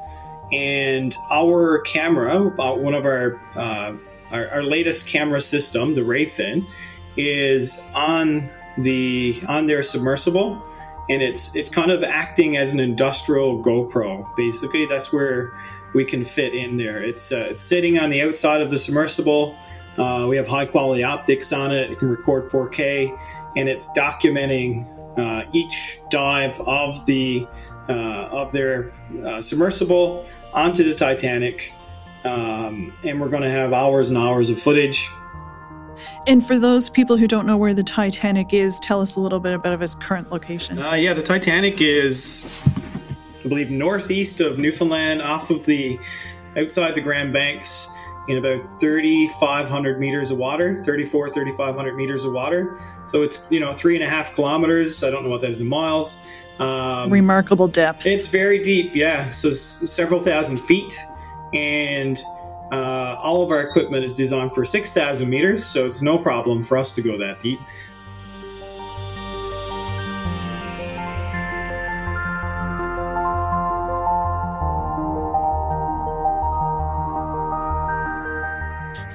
And 0.53 1.13
our 1.29 1.79
camera, 1.81 2.37
uh, 2.57 2.75
one 2.75 2.93
of 2.93 3.03
our, 3.03 3.35
uh, 3.57 3.97
our, 4.31 4.47
our 4.47 4.63
latest 4.63 5.07
camera 5.07 5.41
system, 5.41 5.93
the 5.93 6.01
Rayfin, 6.01 6.65
is 7.17 7.83
on 7.93 8.49
the 8.77 9.43
on 9.49 9.67
their 9.67 9.83
submersible 9.83 10.63
and 11.09 11.21
it's 11.21 11.55
it's 11.55 11.69
kind 11.69 11.91
of 11.91 12.03
acting 12.03 12.55
as 12.57 12.73
an 12.73 12.79
industrial 12.79 13.63
GoPro. 13.63 14.35
Basically, 14.35 14.85
that's 14.85 15.11
where 15.11 15.53
we 15.93 16.05
can 16.05 16.23
fit 16.23 16.53
in 16.53 16.77
there. 16.77 17.01
It's 17.01 17.31
uh, 17.31 17.47
it's 17.49 17.61
sitting 17.61 17.97
on 17.97 18.09
the 18.09 18.21
outside 18.21 18.61
of 18.61 18.69
the 18.69 18.77
submersible. 18.77 19.55
Uh, 19.97 20.27
we 20.29 20.37
have 20.37 20.47
high 20.47 20.65
quality 20.65 21.03
optics 21.03 21.51
on 21.51 21.71
it. 21.71 21.91
It 21.91 21.99
can 21.99 22.09
record 22.09 22.49
4K, 22.49 23.17
and 23.57 23.67
it's 23.67 23.89
documenting 23.89 24.87
uh, 25.17 25.49
each 25.51 25.99
dive 26.09 26.59
of 26.61 27.05
the 27.05 27.47
uh, 27.89 27.93
of 28.31 28.51
their 28.51 28.91
uh, 29.25 29.41
submersible 29.41 30.25
onto 30.53 30.83
the 30.83 30.93
Titanic. 30.93 31.73
Um, 32.23 32.93
and 33.03 33.19
we're 33.19 33.29
going 33.29 33.43
to 33.43 33.49
have 33.49 33.71
hours 33.71 34.09
and 34.09 34.17
hours 34.17 34.49
of 34.49 34.59
footage 34.59 35.09
and 36.27 36.45
for 36.45 36.57
those 36.59 36.89
people 36.89 37.17
who 37.17 37.27
don't 37.27 37.45
know 37.45 37.57
where 37.57 37.73
the 37.73 37.83
Titanic 37.83 38.53
is, 38.53 38.79
tell 38.79 39.01
us 39.01 39.15
a 39.15 39.19
little 39.19 39.39
bit 39.39 39.53
about 39.53 39.81
its 39.81 39.95
current 39.95 40.31
location. 40.31 40.79
Uh, 40.79 40.93
yeah, 40.93 41.13
the 41.13 41.23
Titanic 41.23 41.81
is, 41.81 42.51
I 43.43 43.47
believe, 43.47 43.69
northeast 43.69 44.41
of 44.41 44.59
Newfoundland, 44.59 45.21
off 45.21 45.49
of 45.49 45.65
the 45.65 45.99
outside 46.57 46.95
the 46.95 47.01
Grand 47.01 47.31
Banks, 47.33 47.87
in 48.29 48.37
about 48.37 48.79
3,500 48.79 49.99
meters 49.99 50.29
of 50.29 50.37
water, 50.37 50.83
34, 50.83 51.29
3,500 51.29 51.95
meters 51.95 52.25
of 52.25 52.31
water. 52.31 52.77
So 53.07 53.23
it's 53.23 53.43
you 53.49 53.59
know 53.59 53.73
three 53.73 53.95
and 53.95 54.03
a 54.03 54.07
half 54.07 54.35
kilometers. 54.35 55.03
I 55.03 55.09
don't 55.09 55.23
know 55.23 55.31
what 55.31 55.41
that 55.41 55.49
is 55.49 55.61
in 55.61 55.67
miles. 55.67 56.17
Um, 56.59 57.11
Remarkable 57.11 57.67
depth. 57.67 58.05
It's 58.05 58.27
very 58.27 58.59
deep, 58.59 58.95
yeah. 58.95 59.31
So 59.31 59.51
several 59.51 60.19
thousand 60.19 60.57
feet, 60.57 60.99
and 61.53 62.21
uh, 62.71 63.17
all 63.19 63.41
of 63.41 63.51
our 63.51 63.61
equipment 63.61 64.03
is 64.03 64.15
designed 64.15 64.53
for 64.53 64.63
6,000 64.63 65.29
meters, 65.29 65.65
so 65.65 65.85
it's 65.85 66.01
no 66.01 66.17
problem 66.17 66.63
for 66.63 66.77
us 66.77 66.93
to 66.95 67.01
go 67.01 67.17
that 67.17 67.39
deep. 67.39 67.59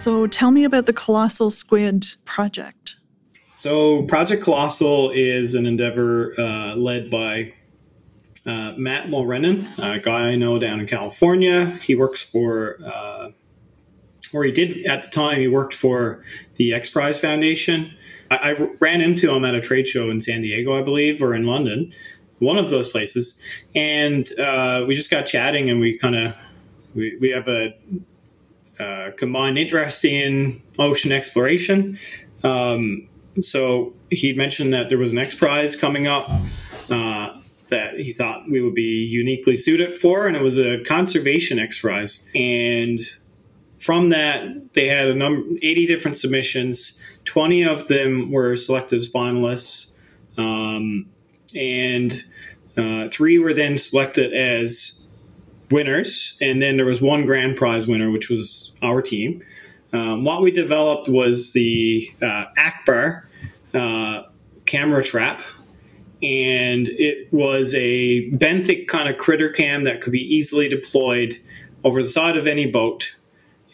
So 0.05 0.27
tell 0.27 0.51
me 0.51 0.65
about 0.65 0.85
the 0.85 0.93
Colossal 0.93 1.51
Squid 1.51 2.17
project. 2.27 2.97
So 3.55 4.03
Project 4.03 4.45
Colossal 4.45 5.11
is 5.13 5.55
an 5.55 5.65
endeavor 5.65 6.39
uh, 6.39 6.75
led 6.75 7.09
by 7.09 7.55
uh, 8.45 8.75
Matt 8.77 9.09
Mulrennan, 9.09 9.67
a 9.79 10.01
guy 10.01 10.29
I 10.29 10.37
know 10.37 10.59
down 10.59 10.81
in 10.81 10.87
California. 10.87 11.67
He 11.83 11.95
works 11.95 12.23
for 12.23 12.77
uh, 12.85 13.31
or 14.35 14.45
he 14.45 14.53
did 14.53 14.85
at 14.85 15.03
the 15.03 15.09
time, 15.09 15.39
he 15.39 15.49
worked 15.49 15.75
for 15.75 16.23
the 16.57 16.75
X 16.75 16.91
Prize 16.91 17.21
Foundation. 17.21 17.95
I, 18.31 18.37
I, 18.37 18.53
ran 18.81 19.01
into 19.01 19.33
him 19.33 19.45
at 19.45 19.55
a 19.55 19.61
trade 19.61 19.87
show 19.87 20.11
in 20.11 20.21
San 20.21 20.43
Diego, 20.43 20.79
I 20.79 20.83
believe, 20.83 21.23
or 21.23 21.35
in 21.35 21.45
London. 21.45 21.93
one 22.41 22.59
of 22.59 22.69
those 22.69 22.89
places, 22.89 23.41
and 23.75 24.29
uh, 24.39 24.85
we 24.87 24.95
just 24.95 25.11
got 25.11 25.23
chatting, 25.23 25.71
and 25.71 25.81
we 25.81 25.97
kind 25.97 26.17
of 26.17 26.37
we, 26.95 27.17
we 27.21 27.31
have 27.31 27.49
a 27.49 27.75
uh, 28.79 29.13
combined 29.17 29.57
interest 29.57 30.05
in 30.05 30.61
ocean 30.79 31.13
exploration. 31.13 31.99
Um, 32.43 33.09
so 33.41 33.95
he 34.11 34.33
mentioned 34.33 34.73
that 34.75 34.89
there 34.89 34.99
was 34.99 35.13
an 35.13 35.19
X 35.19 35.35
Prize 35.35 35.77
coming 35.77 36.07
up 36.07 36.29
uh, 36.91 37.39
that 37.69 37.99
he 37.99 38.13
thought 38.13 38.49
we 38.49 38.61
would 38.61 38.75
be 38.75 39.05
uniquely 39.05 39.57
suited 39.57 39.95
for, 39.95 40.27
and 40.27 40.37
it 40.37 40.43
was 40.43 40.59
a 40.59 40.83
conservation 40.85 41.59
X 41.59 41.81
Prize. 41.81 42.27
And 42.35 42.99
from 43.85 44.09
that, 44.09 44.73
they 44.73 44.89
had 44.89 45.09
a 45.09 45.15
number, 45.15 45.47
80 45.61 45.85
different 45.85 46.17
submissions. 46.17 46.99
20 47.27 47.65
of 47.65 47.87
them 47.89 48.33
were 48.33 48.57
selected 48.57 48.99
as 48.99 49.11
finalists, 49.11 49.93
um, 50.39 51.05
and 51.55 52.23
uh, 52.79 53.11
three 53.11 53.39
were 53.39 53.53
then 53.53 53.77
selected 53.77 54.33
as 54.33 55.07
winners. 55.71 56.39
And 56.41 56.63
then 56.63 56.79
there 56.79 56.87
was 56.87 57.03
one 57.03 57.27
grand 57.27 57.59
prize 57.59 57.87
winner, 57.87 58.11
which 58.11 58.31
was 58.31 58.73
our 58.83 59.03
team. 59.03 59.45
Um, 59.93 60.25
what 60.25 60.41
we 60.41 60.51
developed 60.51 61.11
was 61.11 61.53
the 61.53 62.11
uh, 62.23 62.45
Akbar 62.57 63.29
uh, 63.75 64.23
camera 64.65 65.03
trap, 65.05 65.43
and 66.23 66.89
it 66.89 67.31
was 67.35 67.75
a 67.75 68.31
benthic 68.31 68.89
kind 68.89 69.11
of 69.11 69.19
critter 69.19 69.51
cam 69.51 69.85
that 69.85 70.01
could 70.01 70.13
be 70.13 70.23
easily 70.35 70.71
deployed 70.71 71.37
over 71.85 72.03
the 72.03 72.09
side 72.09 72.39
of 72.39 72.47
any 72.47 72.65
boat. 72.65 73.15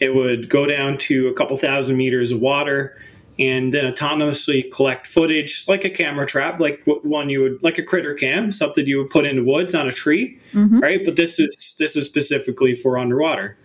It 0.01 0.15
would 0.15 0.49
go 0.49 0.65
down 0.65 0.97
to 0.97 1.27
a 1.27 1.33
couple 1.33 1.55
thousand 1.55 1.95
meters 1.95 2.31
of 2.31 2.41
water 2.41 2.97
and 3.39 3.73
then 3.73 3.91
autonomously 3.91 4.71
collect 4.71 5.07
footage 5.07 5.67
like 5.67 5.85
a 5.85 5.89
camera 5.89 6.25
trap, 6.25 6.59
like 6.59 6.81
one 6.85 7.29
you 7.29 7.41
would 7.41 7.63
like 7.63 7.77
a 7.77 7.83
critter 7.83 8.13
cam, 8.13 8.51
something 8.51 8.85
you 8.85 8.97
would 8.97 9.09
put 9.09 9.25
in 9.25 9.37
the 9.37 9.43
woods 9.43 9.73
on 9.73 9.87
a 9.87 9.91
tree, 9.91 10.37
mm-hmm. 10.53 10.79
right? 10.79 11.05
But 11.05 11.15
this 11.15 11.39
is 11.39 11.75
this 11.79 11.95
is 11.95 12.05
specifically 12.05 12.75
for 12.75 12.97
underwater. 12.97 13.57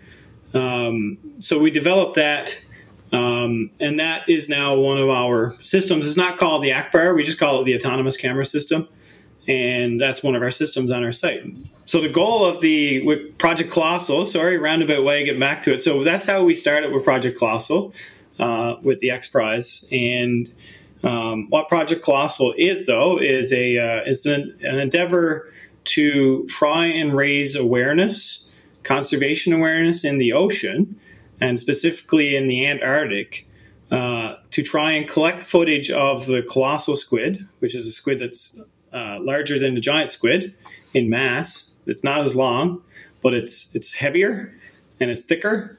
Um, 0.55 1.19
so 1.39 1.59
we 1.59 1.71
developed 1.71 2.15
that, 2.17 2.57
um, 3.13 3.71
and 3.81 3.99
that 3.99 4.29
is 4.29 4.49
now 4.49 4.77
one 4.77 4.99
of 4.99 5.09
our 5.09 5.57
systems. 5.61 6.07
It's 6.07 6.17
not 6.17 6.39
called 6.39 6.63
the 6.63 6.73
Akbar; 6.73 7.15
we 7.15 7.23
just 7.23 7.39
call 7.39 7.61
it 7.61 7.65
the 7.65 7.75
autonomous 7.75 8.17
camera 8.17 8.47
system, 8.47 8.89
and 9.49 10.01
that's 10.01 10.23
one 10.23 10.35
of 10.35 10.43
our 10.43 10.51
systems 10.51 10.91
on 10.91 11.05
our 11.05 11.13
site. 11.13 11.43
So 11.85 12.01
the 12.01 12.09
goal 12.09 12.45
of 12.45 12.61
the 12.61 13.33
Project 13.39 13.71
Colossal, 13.71 14.27
sorry, 14.27 14.59
roundabout 14.59 15.05
way, 15.05 15.25
get 15.25 15.39
back 15.39 15.63
to 15.63 15.75
it. 15.75 15.79
So 15.79 16.03
that's 16.03 16.27
how 16.27 16.45
we 16.45 16.55
started 16.55 16.93
with 16.93 17.05
Project 17.05 17.39
Colossal 17.39 17.95
uh, 18.39 18.77
with 18.83 18.99
the 18.99 19.11
X 19.11 19.29
Prize. 19.29 19.87
And 19.93 20.53
um, 21.03 21.49
what 21.51 21.69
Project 21.69 22.03
Colossal 22.03 22.55
is, 22.57 22.87
though, 22.87 23.19
is 23.21 23.53
a 23.53 23.79
uh, 23.79 24.03
is 24.05 24.27
an, 24.27 24.59
an, 24.63 24.79
endeavor 24.79 25.53
to 25.85 26.47
try 26.49 26.87
and 26.87 27.15
raise 27.15 27.55
awareness, 27.55 28.51
conservation 28.83 29.53
awareness 29.53 30.05
in 30.05 30.19
the 30.19 30.33
ocean, 30.33 30.99
and 31.41 31.61
specifically 31.61 32.35
in 32.35 32.49
the 32.49 32.67
Antarctic, 32.67 33.47
uh, 33.93 34.37
to 34.51 34.63
try 34.63 34.93
and 34.93 35.09
collect 35.09 35.45
footage 35.45 35.91
of 35.91 36.27
the 36.27 36.43
colossal 36.43 36.97
squid, 36.97 37.47
which 37.61 37.75
is 37.75 37.87
a 37.87 37.93
squid 37.93 38.19
that's 38.19 38.61
uh, 38.93 39.19
larger 39.21 39.59
than 39.59 39.75
the 39.75 39.81
giant 39.81 40.11
squid 40.11 40.55
in 40.95 41.09
mass. 41.11 41.75
It's 41.87 42.05
not 42.05 42.23
as 42.23 42.35
long, 42.35 42.83
but 43.23 43.35
it's 43.35 43.75
it's 43.75 43.93
heavier 43.93 44.55
and 45.01 45.11
it's 45.11 45.25
thicker 45.25 45.79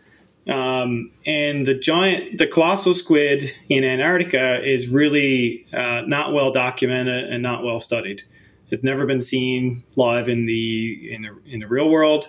um, 0.49 1.11
and 1.25 1.65
the 1.65 1.73
giant, 1.73 2.37
the 2.37 2.47
colossal 2.47 2.93
squid 2.93 3.51
in 3.67 3.83
Antarctica 3.83 4.63
is 4.63 4.87
really 4.87 5.65
uh, 5.73 6.03
not 6.07 6.33
well 6.33 6.51
documented 6.51 7.25
and 7.25 7.43
not 7.43 7.63
well 7.63 7.79
studied. 7.79 8.23
It's 8.69 8.83
never 8.83 9.05
been 9.05 9.21
seen 9.21 9.83
live 9.95 10.29
in 10.29 10.45
the 10.45 11.13
in 11.13 11.21
the 11.23 11.53
in 11.53 11.59
the 11.59 11.67
real 11.67 11.89
world, 11.89 12.27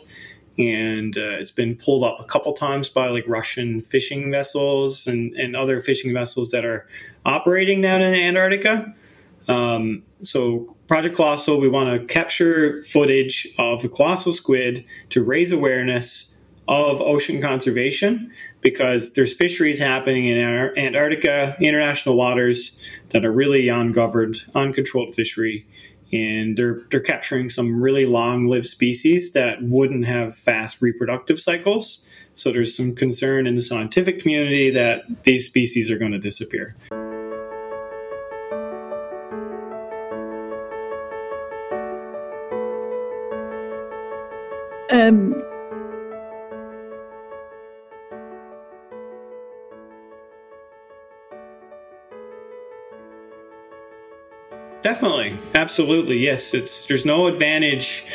and 0.56 1.16
uh, 1.16 1.38
it's 1.38 1.52
been 1.52 1.76
pulled 1.76 2.04
up 2.04 2.20
a 2.20 2.24
couple 2.24 2.52
times 2.52 2.88
by 2.88 3.08
like 3.08 3.24
Russian 3.26 3.82
fishing 3.82 4.30
vessels 4.30 5.06
and, 5.06 5.34
and 5.34 5.54
other 5.54 5.80
fishing 5.80 6.12
vessels 6.12 6.50
that 6.50 6.64
are 6.64 6.86
operating 7.24 7.80
down 7.80 8.02
in 8.02 8.14
Antarctica. 8.14 8.94
Um, 9.48 10.02
so 10.22 10.76
Project 10.86 11.16
Colossal, 11.16 11.60
we 11.60 11.68
want 11.68 12.00
to 12.00 12.06
capture 12.06 12.82
footage 12.82 13.48
of 13.58 13.82
the 13.82 13.88
colossal 13.88 14.32
squid 14.32 14.84
to 15.10 15.22
raise 15.22 15.52
awareness 15.52 16.36
of 16.68 17.00
ocean 17.00 17.40
conservation 17.40 18.30
because 18.60 19.14
there's 19.14 19.34
fisheries 19.34 19.78
happening 19.78 20.26
in 20.26 20.36
Antarctica, 20.38 21.56
international 21.60 22.14
waters 22.14 22.78
that 23.10 23.24
are 23.24 23.32
really 23.32 23.68
ungoverned, 23.68 24.44
uncontrolled 24.54 25.14
fishery, 25.14 25.66
and 26.12 26.56
they're 26.56 26.82
they're 26.90 27.00
capturing 27.00 27.48
some 27.48 27.82
really 27.82 28.04
long-lived 28.04 28.66
species 28.66 29.32
that 29.32 29.62
wouldn't 29.62 30.06
have 30.06 30.36
fast 30.36 30.82
reproductive 30.82 31.40
cycles. 31.40 32.06
So 32.34 32.52
there's 32.52 32.76
some 32.76 32.94
concern 32.94 33.46
in 33.46 33.56
the 33.56 33.62
scientific 33.62 34.20
community 34.20 34.70
that 34.70 35.24
these 35.24 35.46
species 35.46 35.90
are 35.90 35.98
going 35.98 36.12
to 36.12 36.18
disappear. 36.18 36.74
Um, 45.08 45.34
Definitely, 54.82 55.36
absolutely, 55.54 56.18
yes. 56.18 56.54
It's 56.54 56.86
there's 56.86 57.04
no 57.04 57.26
advantage. 57.26 58.06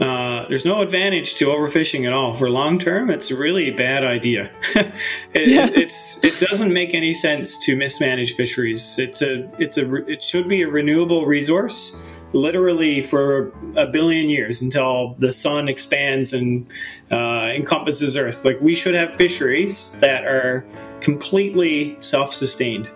Uh, 0.00 0.48
there's 0.48 0.64
no 0.64 0.80
advantage 0.80 1.34
to 1.34 1.46
overfishing 1.46 2.06
at 2.06 2.12
all. 2.12 2.34
For 2.34 2.48
long 2.48 2.78
term, 2.78 3.10
it's 3.10 3.30
a 3.30 3.36
really 3.36 3.70
bad 3.70 4.02
idea. 4.02 4.50
it, 4.74 5.48
yeah. 5.48 5.68
it's 5.74 6.22
it 6.24 6.48
doesn't 6.48 6.72
make 6.72 6.94
any 6.94 7.12
sense 7.12 7.58
to 7.66 7.76
mismanage 7.76 8.34
fisheries. 8.34 8.98
It's 8.98 9.20
a 9.20 9.50
it's 9.60 9.76
a 9.76 9.94
it 10.10 10.22
should 10.22 10.48
be 10.48 10.62
a 10.62 10.68
renewable 10.68 11.26
resource, 11.26 11.94
literally 12.32 13.02
for 13.02 13.52
a 13.76 13.86
billion 13.86 14.30
years 14.30 14.62
until 14.62 15.16
the 15.18 15.32
sun 15.32 15.68
expands 15.68 16.32
and 16.32 16.66
uh, 17.10 17.50
encompasses 17.54 18.16
Earth. 18.16 18.44
Like 18.44 18.58
we 18.62 18.74
should 18.74 18.94
have 18.94 19.14
fisheries 19.14 19.92
that 20.00 20.24
are 20.24 20.64
completely 21.00 21.96
self-sustained 22.00 22.90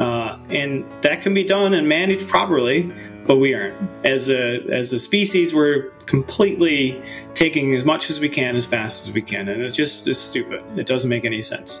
uh, 0.00 0.38
and 0.50 0.84
that 1.02 1.22
can 1.22 1.32
be 1.32 1.44
done 1.44 1.72
and 1.72 1.88
managed 1.88 2.28
properly, 2.28 2.92
but 3.26 3.36
we 3.36 3.54
aren't. 3.54 3.76
As 4.04 4.30
a 4.30 4.60
as 4.70 4.92
a 4.92 4.98
species, 4.98 5.54
we're 5.54 5.90
completely 6.06 7.00
taking 7.34 7.74
as 7.74 7.84
much 7.84 8.10
as 8.10 8.20
we 8.20 8.28
can 8.28 8.56
as 8.56 8.66
fast 8.66 9.06
as 9.06 9.12
we 9.12 9.22
can, 9.22 9.48
and 9.48 9.62
it's 9.62 9.76
just 9.76 10.06
it's 10.08 10.18
stupid. 10.18 10.62
It 10.78 10.86
doesn't 10.86 11.10
make 11.10 11.24
any 11.24 11.42
sense. 11.42 11.80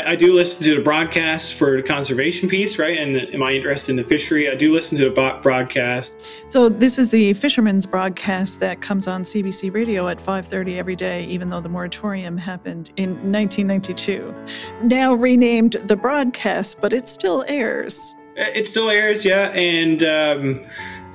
I, 0.00 0.12
I, 0.12 0.16
do 0.16 0.32
listen 0.32 0.62
to 0.64 0.76
the 0.76 0.82
broadcast 0.82 1.54
for 1.54 1.76
the 1.76 1.82
conservation 1.82 2.48
piece, 2.48 2.78
right? 2.78 2.98
And 2.98 3.16
am 3.34 3.42
I 3.42 3.52
interested 3.52 3.92
in 3.92 3.96
the 3.96 4.04
fishery? 4.04 4.50
I 4.50 4.54
do 4.54 4.72
listen 4.72 4.98
to 4.98 5.10
the 5.10 5.38
broadcast. 5.42 6.24
So 6.46 6.68
this 6.68 6.98
is 6.98 7.10
the 7.10 7.34
fisherman's 7.34 7.86
broadcast 7.86 8.60
that 8.60 8.80
comes 8.80 9.08
on 9.08 9.24
CBC 9.24 9.72
Radio 9.72 10.08
at 10.08 10.18
5:30 10.18 10.78
every 10.78 10.96
day, 10.96 11.24
even 11.24 11.50
though 11.50 11.60
the 11.60 11.68
moratorium 11.68 12.36
happened 12.36 12.92
in 12.96 13.10
1992. 13.32 14.34
Now 14.82 15.14
renamed 15.14 15.72
the 15.72 15.96
broadcast, 15.96 16.80
but 16.80 16.92
it 16.92 17.08
still 17.08 17.44
airs. 17.48 18.16
It 18.36 18.66
still 18.66 18.90
airs, 18.90 19.24
yeah, 19.24 19.50
and. 19.50 20.02
Um, 20.02 20.60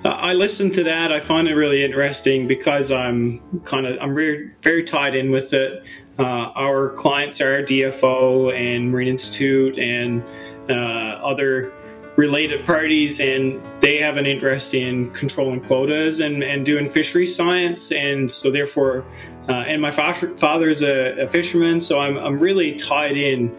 I 0.05 0.33
listen 0.33 0.69
to 0.73 0.83
that. 0.83 1.11
I 1.11 1.19
find 1.19 1.47
it 1.47 1.55
really 1.55 1.83
interesting 1.83 2.47
because 2.47 2.91
I'm 2.91 3.39
kind 3.61 3.87
of 3.87 3.97
I'm 3.99 4.13
very 4.13 4.51
very 4.61 4.83
tied 4.83 5.15
in 5.15 5.31
with 5.31 5.51
it. 5.53 5.83
Uh, 6.17 6.51
our 6.55 6.89
clients 6.89 7.41
are 7.41 7.61
DFO 7.61 8.53
and 8.55 8.91
Marine 8.91 9.09
Institute 9.09 9.77
and 9.77 10.23
uh, 10.69 11.19
other 11.21 11.73
related 12.15 12.65
parties, 12.65 13.19
and 13.19 13.61
they 13.81 13.99
have 13.99 14.15
an 14.15 14.25
interest 14.25 14.73
in 14.73 15.11
controlling 15.11 15.59
quotas 15.61 16.21
and, 16.21 16.43
and 16.43 16.65
doing 16.65 16.89
fishery 16.89 17.25
science. 17.25 17.91
And 17.91 18.31
so, 18.31 18.49
therefore, 18.49 19.05
uh, 19.49 19.65
and 19.67 19.81
my 19.81 19.91
father 19.91 20.69
is 20.69 20.83
a, 20.83 21.19
a 21.19 21.27
fisherman, 21.27 21.79
so 21.79 21.99
I'm, 21.99 22.17
I'm 22.17 22.37
really 22.37 22.75
tied 22.75 23.17
in 23.17 23.55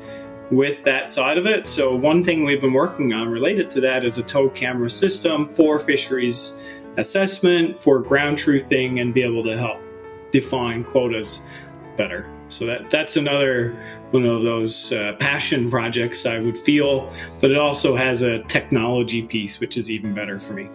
with 0.51 0.85
that 0.85 1.09
side 1.09 1.37
of 1.37 1.47
it. 1.47 1.66
So, 1.66 1.95
one 1.95 2.23
thing 2.23 2.45
we've 2.45 2.61
been 2.61 2.73
working 2.73 3.12
on 3.12 3.29
related 3.29 3.71
to 3.73 3.81
that 3.83 4.05
is 4.05 4.16
a 4.16 4.23
tow 4.23 4.49
camera 4.49 4.88
system 4.88 5.47
for 5.47 5.79
fisheries 5.79 6.59
assessment, 6.97 7.79
for 7.79 7.99
ground 7.99 8.38
truthing, 8.38 9.03
and 9.03 9.12
be 9.12 9.23
able 9.23 9.42
to 9.45 9.59
help 9.59 9.83
define 10.33 10.83
quotas 10.85 11.42
better. 11.96 12.28
So 12.48 12.66
that 12.66 12.90
that's 12.90 13.16
another 13.16 13.76
one 14.11 14.24
of 14.24 14.42
those 14.42 14.92
uh, 14.92 15.14
passion 15.18 15.70
projects 15.70 16.26
I 16.26 16.38
would 16.38 16.59
feel, 16.59 17.12
but 17.40 17.50
it 17.50 17.56
also 17.56 17.96
has 17.96 18.22
a 18.22 18.42
technology 18.44 19.22
piece, 19.22 19.59
which 19.61 19.76
is 19.76 19.90
even 19.90 20.14
better 20.14 20.38
for 20.38 20.52
me. 20.52 20.68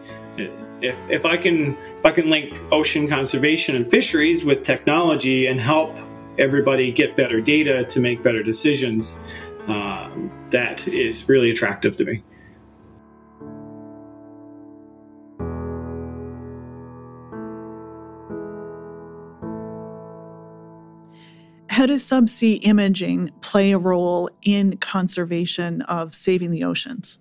If 0.81 1.09
if 1.09 1.25
I 1.25 1.37
can 1.37 1.77
if 1.97 2.05
I 2.05 2.11
can 2.11 2.29
link 2.29 2.59
ocean 2.71 3.07
conservation 3.07 3.75
and 3.75 3.87
fisheries 3.87 4.43
with 4.43 4.63
technology 4.63 5.47
and 5.47 5.59
help 5.59 5.97
everybody 6.37 6.91
get 6.91 7.15
better 7.15 7.39
data 7.39 7.85
to 7.85 7.99
make 7.99 8.23
better 8.23 8.43
decisions, 8.43 9.33
um, 9.67 10.31
that 10.49 10.87
is 10.87 11.27
really 11.29 11.51
attractive 11.51 11.95
to 11.97 12.05
me. 12.05 12.23
How 21.81 21.87
does 21.87 22.03
subsea 22.03 22.59
imaging 22.61 23.31
play 23.41 23.71
a 23.71 23.77
role 23.79 24.29
in 24.43 24.77
conservation 24.77 25.81
of 25.81 26.13
saving 26.13 26.51
the 26.51 26.63
oceans? 26.63 27.17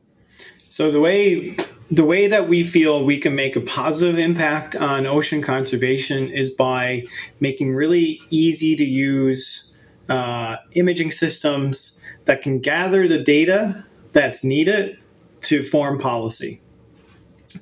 So 0.68 0.90
the 0.90 1.00
way 1.00 1.56
the 1.90 2.04
way 2.04 2.26
that 2.26 2.46
we 2.46 2.62
feel 2.62 3.02
we 3.02 3.16
can 3.16 3.34
make 3.34 3.56
a 3.56 3.62
positive 3.62 4.18
impact 4.18 4.76
on 4.76 5.06
ocean 5.06 5.40
conservation 5.40 6.28
is 6.28 6.50
by 6.50 7.04
making 7.40 7.74
really 7.74 8.20
easy 8.28 8.76
to 8.76 8.84
use 8.84 9.74
uh, 10.10 10.58
imaging 10.72 11.12
systems 11.12 11.98
that 12.26 12.42
can 12.42 12.58
gather 12.58 13.08
the 13.08 13.16
data 13.16 13.86
that's 14.12 14.44
needed 14.44 14.98
to 15.40 15.62
form 15.62 15.98
policy. 15.98 16.60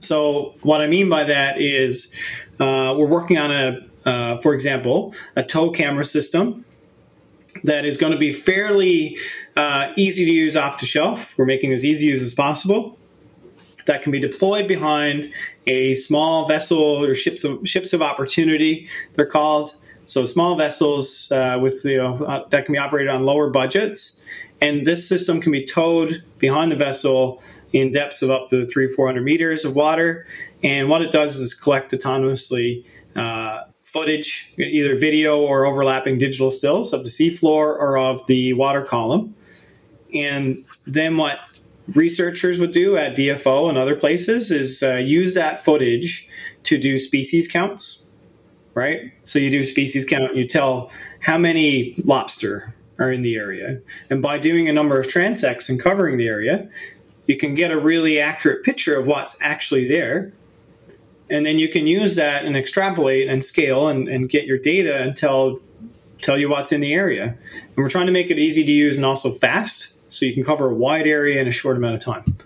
So 0.00 0.56
what 0.62 0.80
I 0.80 0.88
mean 0.88 1.08
by 1.08 1.22
that 1.22 1.60
is 1.60 2.12
uh, 2.58 2.92
we're 2.98 3.06
working 3.06 3.38
on 3.38 3.52
a, 3.52 3.86
uh, 4.04 4.38
for 4.38 4.52
example, 4.52 5.14
a 5.36 5.44
tow 5.44 5.70
camera 5.70 6.02
system 6.02 6.64
that 7.64 7.84
is 7.84 7.96
going 7.96 8.12
to 8.12 8.18
be 8.18 8.32
fairly 8.32 9.18
uh, 9.56 9.92
easy 9.96 10.24
to 10.24 10.32
use 10.32 10.56
off 10.56 10.78
the 10.78 10.86
shelf. 10.86 11.36
We're 11.38 11.46
making 11.46 11.72
as 11.72 11.84
easy 11.84 12.06
use 12.06 12.22
as 12.22 12.34
possible 12.34 12.98
that 13.88 14.02
can 14.02 14.12
be 14.12 14.20
deployed 14.20 14.68
behind 14.68 15.32
a 15.66 15.94
small 15.94 16.46
vessel 16.46 17.04
or 17.04 17.14
ships 17.14 17.42
of 17.42 17.66
ships 17.68 17.92
of 17.92 18.00
opportunity. 18.00 18.88
They're 19.14 19.26
called 19.26 19.74
so 20.06 20.24
small 20.24 20.56
vessels 20.56 21.32
uh, 21.32 21.58
with 21.60 21.84
you 21.84 21.96
know 21.96 22.22
uh, 22.24 22.48
that 22.50 22.64
can 22.66 22.72
be 22.72 22.78
operated 22.78 23.10
on 23.10 23.24
lower 23.24 23.50
budgets, 23.50 24.22
and 24.60 24.86
this 24.86 25.08
system 25.08 25.40
can 25.40 25.50
be 25.50 25.64
towed 25.64 26.22
behind 26.38 26.70
the 26.70 26.76
vessel 26.76 27.42
in 27.72 27.90
depths 27.90 28.22
of 28.22 28.30
up 28.30 28.48
to 28.50 28.64
three 28.64 28.86
four 28.86 29.06
hundred 29.06 29.24
meters 29.24 29.64
of 29.64 29.74
water. 29.74 30.26
And 30.62 30.88
what 30.88 31.02
it 31.02 31.10
does 31.10 31.36
is 31.36 31.52
collect 31.54 31.92
autonomously. 31.92 32.84
Uh, 33.16 33.64
footage, 33.88 34.52
either 34.58 34.94
video 34.96 35.40
or 35.40 35.64
overlapping 35.64 36.18
digital 36.18 36.50
stills 36.50 36.92
of 36.92 37.04
the 37.04 37.10
seafloor 37.10 37.66
or 37.66 37.96
of 37.96 38.26
the 38.26 38.52
water 38.52 38.82
column. 38.82 39.34
And 40.14 40.56
then 40.86 41.16
what 41.16 41.38
researchers 41.94 42.60
would 42.60 42.72
do 42.72 42.98
at 42.98 43.16
DFO 43.16 43.68
and 43.68 43.78
other 43.78 43.96
places 43.96 44.50
is 44.50 44.82
uh, 44.82 44.96
use 44.96 45.34
that 45.34 45.64
footage 45.64 46.28
to 46.64 46.76
do 46.76 46.98
species 46.98 47.48
counts, 47.48 48.04
right? 48.74 49.10
So 49.24 49.38
you 49.38 49.50
do 49.50 49.64
species 49.64 50.04
count, 50.04 50.36
you 50.36 50.46
tell 50.46 50.90
how 51.22 51.38
many 51.38 51.94
lobster 52.04 52.74
are 52.98 53.10
in 53.10 53.22
the 53.22 53.36
area. 53.36 53.80
And 54.10 54.20
by 54.20 54.38
doing 54.38 54.68
a 54.68 54.72
number 54.72 55.00
of 55.00 55.06
transects 55.06 55.70
and 55.70 55.80
covering 55.80 56.18
the 56.18 56.28
area, 56.28 56.68
you 57.26 57.38
can 57.38 57.54
get 57.54 57.70
a 57.70 57.78
really 57.78 58.20
accurate 58.20 58.64
picture 58.64 58.98
of 58.98 59.06
what's 59.06 59.36
actually 59.40 59.88
there. 59.88 60.32
And 61.30 61.44
then 61.44 61.58
you 61.58 61.68
can 61.68 61.86
use 61.86 62.16
that 62.16 62.44
and 62.44 62.56
extrapolate 62.56 63.28
and 63.28 63.44
scale 63.44 63.88
and, 63.88 64.08
and 64.08 64.28
get 64.28 64.46
your 64.46 64.58
data 64.58 64.96
and 65.02 65.16
tell 65.16 65.60
tell 66.20 66.38
you 66.38 66.48
what's 66.48 66.72
in 66.72 66.80
the 66.80 66.94
area. 66.94 67.36
And 67.52 67.76
we're 67.76 67.88
trying 67.88 68.06
to 68.06 68.12
make 68.12 68.30
it 68.30 68.38
easy 68.38 68.64
to 68.64 68.72
use 68.72 68.96
and 68.96 69.06
also 69.06 69.30
fast 69.30 69.94
so 70.12 70.26
you 70.26 70.34
can 70.34 70.42
cover 70.42 70.70
a 70.70 70.74
wide 70.74 71.06
area 71.06 71.40
in 71.40 71.46
a 71.46 71.52
short 71.52 71.76
amount 71.76 71.94
of 71.94 72.00
time. 72.00 72.36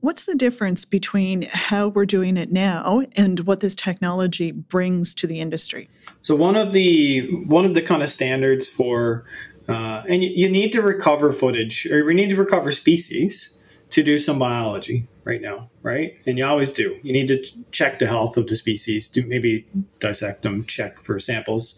What's 0.00 0.24
the 0.24 0.34
difference 0.34 0.84
between 0.84 1.42
how 1.42 1.88
we're 1.88 2.06
doing 2.06 2.36
it 2.36 2.50
now 2.50 3.02
and 3.16 3.40
what 3.40 3.60
this 3.60 3.76
technology 3.76 4.50
brings 4.50 5.14
to 5.14 5.28
the 5.28 5.40
industry? 5.40 5.88
So 6.22 6.34
one 6.34 6.56
of 6.56 6.72
the 6.72 7.30
one 7.46 7.64
of 7.64 7.74
the 7.74 7.82
kind 7.82 8.02
of 8.02 8.10
standards 8.10 8.68
for 8.68 9.24
uh, 9.68 10.02
and 10.08 10.24
you, 10.24 10.30
you 10.30 10.50
need 10.50 10.72
to 10.72 10.82
recover 10.82 11.32
footage 11.32 11.86
or 11.86 12.04
we 12.04 12.14
need 12.14 12.30
to 12.30 12.36
recover 12.36 12.72
species 12.72 13.58
to 13.90 14.02
do 14.02 14.18
some 14.18 14.40
biology 14.40 15.06
right 15.24 15.40
now, 15.40 15.70
right? 15.82 16.16
And 16.26 16.36
you 16.36 16.44
always 16.44 16.72
do. 16.72 16.98
You 17.02 17.12
need 17.12 17.28
to 17.28 17.44
check 17.70 17.98
the 17.98 18.06
health 18.06 18.36
of 18.36 18.48
the 18.48 18.56
species, 18.56 19.08
to 19.10 19.24
maybe 19.24 19.66
dissect 20.00 20.42
them, 20.42 20.64
check 20.64 21.00
for 21.00 21.18
samples, 21.18 21.76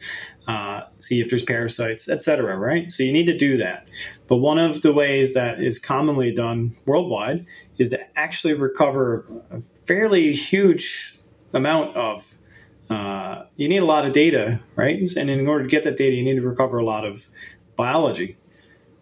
uh, 0.49 0.83
see 0.99 1.21
if 1.21 1.29
there's 1.29 1.45
parasites, 1.45 2.09
etc. 2.09 2.57
Right? 2.57 2.91
So 2.91 3.03
you 3.03 3.13
need 3.13 3.27
to 3.27 3.37
do 3.37 3.57
that. 3.59 3.87
But 4.29 4.37
one 4.37 4.59
of 4.59 4.83
the 4.83 4.93
ways 4.93 5.35
that 5.35 5.63
is 5.63 5.79
commonly 5.79 6.33
done 6.33 6.75
worldwide 6.87 7.47
is 7.79 7.91
to 7.91 8.19
actually 8.19 8.55
recover 8.55 9.27
a 9.51 9.61
fairly 9.87 10.35
huge 10.35 11.19
amount 11.53 11.97
of. 11.97 12.37
Uh, 12.91 13.45
you 13.57 13.67
need 13.67 13.79
a 13.79 13.85
lot 13.85 14.05
of 14.05 14.13
data, 14.13 14.61
right? 14.77 15.01
And 15.17 15.31
in 15.31 15.47
order 15.47 15.65
to 15.65 15.71
get 15.71 15.85
that 15.85 15.97
data, 15.97 16.15
you 16.15 16.23
need 16.23 16.35
to 16.35 16.47
recover 16.47 16.77
a 16.77 16.85
lot 16.85 17.07
of 17.07 17.29
biology. 17.77 18.37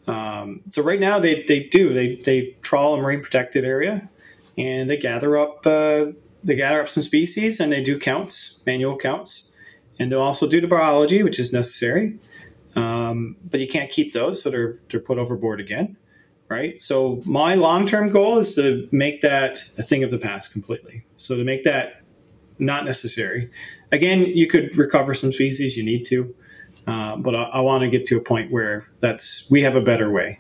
Um, 0.06 0.60
so 0.70 0.82
right 0.82 1.00
now 1.00 1.18
they, 1.18 1.42
they 1.42 1.64
do 1.64 1.92
they, 1.92 2.16
they 2.16 2.56
trawl 2.60 2.94
a 2.94 3.00
marine 3.00 3.22
protected 3.22 3.64
area 3.64 4.08
and 4.56 4.88
they 4.88 4.96
gather 4.96 5.36
up 5.36 5.66
uh, 5.66 6.06
they 6.44 6.54
gather 6.54 6.80
up 6.80 6.88
some 6.88 7.02
species 7.02 7.60
and 7.60 7.72
they 7.72 7.82
do 7.82 7.98
counts 7.98 8.60
manual 8.66 8.96
counts 8.96 9.52
and 9.98 10.10
they'll 10.10 10.20
also 10.20 10.48
do 10.48 10.60
the 10.60 10.66
biology, 10.66 11.22
which 11.22 11.38
is 11.38 11.52
necessary. 11.52 12.18
Um, 12.74 13.36
but 13.48 13.60
you 13.60 13.68
can't 13.68 13.90
keep 13.90 14.12
those, 14.12 14.42
so 14.42 14.50
they're 14.50 14.78
they're 14.90 15.00
put 15.00 15.18
overboard 15.18 15.60
again, 15.60 15.96
right? 16.48 16.80
So 16.80 17.20
my 17.26 17.54
long 17.54 17.86
term 17.86 18.08
goal 18.08 18.38
is 18.38 18.54
to 18.54 18.88
make 18.90 19.20
that 19.20 19.58
a 19.78 19.82
thing 19.82 20.02
of 20.02 20.10
the 20.10 20.18
past 20.18 20.52
completely. 20.52 21.04
So 21.16 21.36
to 21.36 21.44
make 21.44 21.64
that 21.64 22.02
not 22.58 22.84
necessary. 22.84 23.50
Again, 23.90 24.20
you 24.20 24.46
could 24.46 24.76
recover 24.76 25.14
some 25.14 25.32
species, 25.32 25.76
you 25.76 25.84
need 25.84 26.04
to, 26.06 26.34
uh, 26.86 27.16
but 27.16 27.34
I, 27.34 27.42
I 27.44 27.60
want 27.60 27.82
to 27.82 27.90
get 27.90 28.06
to 28.06 28.16
a 28.16 28.20
point 28.20 28.50
where 28.50 28.86
that's 29.00 29.50
we 29.50 29.62
have 29.62 29.76
a 29.76 29.82
better 29.82 30.10
way. 30.10 30.38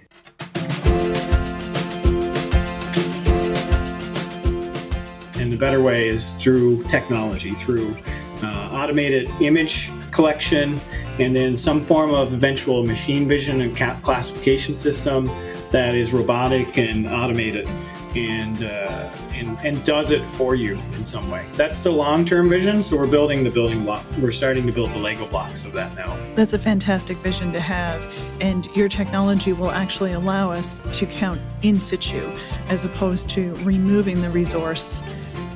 Better 5.62 5.80
way 5.80 6.08
is 6.08 6.32
through 6.32 6.82
technology, 6.88 7.54
through 7.54 7.96
uh, 8.42 8.68
automated 8.72 9.30
image 9.40 9.92
collection, 10.10 10.76
and 11.20 11.36
then 11.36 11.56
some 11.56 11.80
form 11.80 12.12
of 12.12 12.32
eventual 12.32 12.84
machine 12.84 13.28
vision 13.28 13.60
and 13.60 13.76
classification 14.02 14.74
system 14.74 15.30
that 15.70 15.94
is 15.94 16.12
robotic 16.12 16.78
and 16.78 17.06
automated 17.06 17.68
and, 18.16 18.64
uh, 18.64 19.08
and, 19.32 19.56
and 19.64 19.84
does 19.84 20.10
it 20.10 20.26
for 20.26 20.56
you 20.56 20.74
in 20.94 21.04
some 21.04 21.30
way. 21.30 21.46
That's 21.52 21.84
the 21.84 21.92
long 21.92 22.24
term 22.24 22.48
vision. 22.48 22.82
So 22.82 22.96
we're 22.96 23.06
building 23.06 23.44
the 23.44 23.50
building 23.50 23.84
block. 23.84 24.04
We're 24.20 24.32
starting 24.32 24.66
to 24.66 24.72
build 24.72 24.90
the 24.90 24.98
Lego 24.98 25.28
blocks 25.28 25.64
of 25.64 25.72
that 25.74 25.94
now. 25.94 26.18
That's 26.34 26.54
a 26.54 26.58
fantastic 26.58 27.16
vision 27.18 27.52
to 27.52 27.60
have. 27.60 28.02
And 28.40 28.66
your 28.74 28.88
technology 28.88 29.52
will 29.52 29.70
actually 29.70 30.12
allow 30.12 30.50
us 30.50 30.80
to 30.98 31.06
count 31.06 31.40
in 31.62 31.78
situ 31.78 32.28
as 32.68 32.84
opposed 32.84 33.30
to 33.30 33.54
removing 33.62 34.20
the 34.22 34.30
resource 34.30 35.04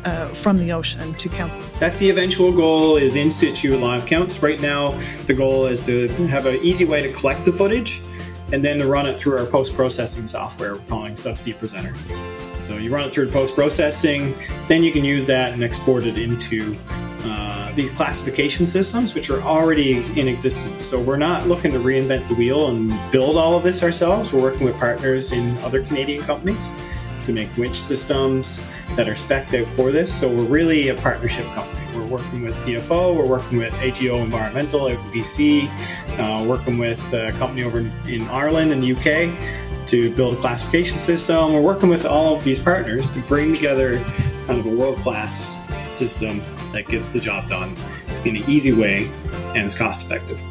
uh, 0.07 0.29
from 0.29 0.57
the 0.59 0.73
ocean 0.73 1.13
to 1.15 1.29
count. 1.29 1.53
That's 1.79 1.99
the 1.99 2.09
eventual 2.09 2.53
goal 2.53 2.97
is 2.97 3.17
in 3.17 3.31
situ 3.31 3.77
live 3.77 4.07
counts. 4.07 4.43
Right 4.43 4.61
now, 4.61 4.99
the 5.25 5.35
goal 5.35 5.67
is 5.67 5.85
to 5.87 6.09
have 6.29 6.47
an 6.47 6.57
easy 6.63 6.85
way 6.85 7.03
to 7.03 7.13
collect 7.13 7.45
the 7.45 7.53
footage 7.53 8.03
and 8.53 8.65
then 8.65 8.79
to 8.79 8.87
run 8.87 9.07
it 9.07 9.19
through 9.19 9.37
our 9.39 9.47
post-processing 9.47 10.29
software 10.29 10.77
we're 10.77 10.83
calling 10.83 11.15
Subsea 11.15 11.59
Presenter. 11.59 11.93
So 12.61 12.77
you 12.77 12.95
run 12.95 13.07
it 13.09 13.13
through 13.13 13.31
post-processing, 13.31 14.35
then 14.69 14.83
you 14.83 14.93
can 14.93 15.05
use 15.05 15.27
that 15.27 15.53
and 15.53 15.63
export 15.65 16.05
it 16.05 16.17
into 16.17 16.77
uh, 17.25 17.73
these 17.73 17.91
classification 17.91 18.65
systems, 18.65 19.15
which 19.15 19.31
are 19.31 19.41
already 19.43 20.05
in 20.19 20.29
existence. 20.29 20.85
So 20.85 21.01
we're 21.01 21.17
not 21.17 21.49
looking 21.49 21.73
to 21.73 21.79
reinvent 21.79 22.29
the 22.29 22.35
wheel 22.35 22.69
and 22.69 22.93
build 23.11 23.37
all 23.37 23.57
of 23.57 23.65
this 23.65 23.83
ourselves. 23.83 24.33
We're 24.33 24.43
working 24.43 24.65
with 24.65 24.77
partners 24.79 25.33
in 25.33 25.59
other 25.59 25.83
Canadian 25.83 26.23
companies 26.23 26.73
to 27.27 27.33
make 27.33 27.55
winch 27.57 27.79
systems 27.79 28.63
that 28.95 29.09
are 29.09 29.17
spec'd 29.17 29.55
out 29.55 29.67
for 29.69 29.91
this. 29.91 30.19
So 30.19 30.29
we're 30.29 30.45
really 30.45 30.89
a 30.89 30.95
partnership 30.95 31.45
company. 31.47 31.79
We're 31.95 32.07
working 32.07 32.43
with 32.43 32.57
DFO, 32.61 33.17
we're 33.17 33.27
working 33.27 33.59
with 33.59 33.75
AGO 33.81 34.19
Environmental 34.19 34.87
out 34.87 34.93
in 34.93 35.05
BC, 35.07 35.69
uh, 36.19 36.45
working 36.47 36.79
with 36.79 37.13
a 37.13 37.33
company 37.33 37.65
over 37.65 37.79
in 37.79 38.23
Ireland 38.29 38.73
and 38.73 38.83
the 38.83 38.93
UK 38.93 39.87
to 39.87 40.15
build 40.15 40.35
a 40.35 40.37
classification 40.37 40.99
system. 40.99 41.53
We're 41.53 41.63
working 41.63 41.89
with 41.89 42.05
all 42.05 42.35
of 42.35 42.45
these 42.45 42.59
partners 42.59 43.09
to 43.11 43.21
bring 43.21 43.55
together 43.55 43.99
kind 44.47 44.61
of 44.61 44.67
a 44.67 44.71
world 44.71 44.99
class 44.99 45.55
system 45.93 46.43
that 46.73 46.87
gets 46.87 47.13
the 47.13 47.21
job 47.21 47.49
done 47.49 47.75
in 48.25 48.37
an 48.37 48.49
easy 48.49 48.73
way 48.73 49.11
and 49.55 49.65
is 49.65 49.75
cost 49.75 50.05
effective. 50.05 50.43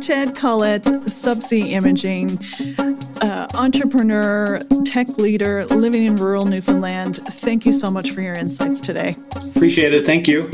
Chad 0.00 0.34
Collett, 0.34 0.82
Subsea 0.82 1.70
Imaging, 1.70 2.38
uh, 3.20 3.46
entrepreneur, 3.54 4.60
tech 4.84 5.08
leader, 5.18 5.64
living 5.66 6.04
in 6.04 6.16
rural 6.16 6.46
Newfoundland. 6.46 7.16
Thank 7.16 7.66
you 7.66 7.72
so 7.72 7.90
much 7.90 8.10
for 8.10 8.22
your 8.22 8.34
insights 8.34 8.80
today. 8.80 9.16
Appreciate 9.54 9.92
it. 9.92 10.06
Thank 10.06 10.28
you. 10.28 10.48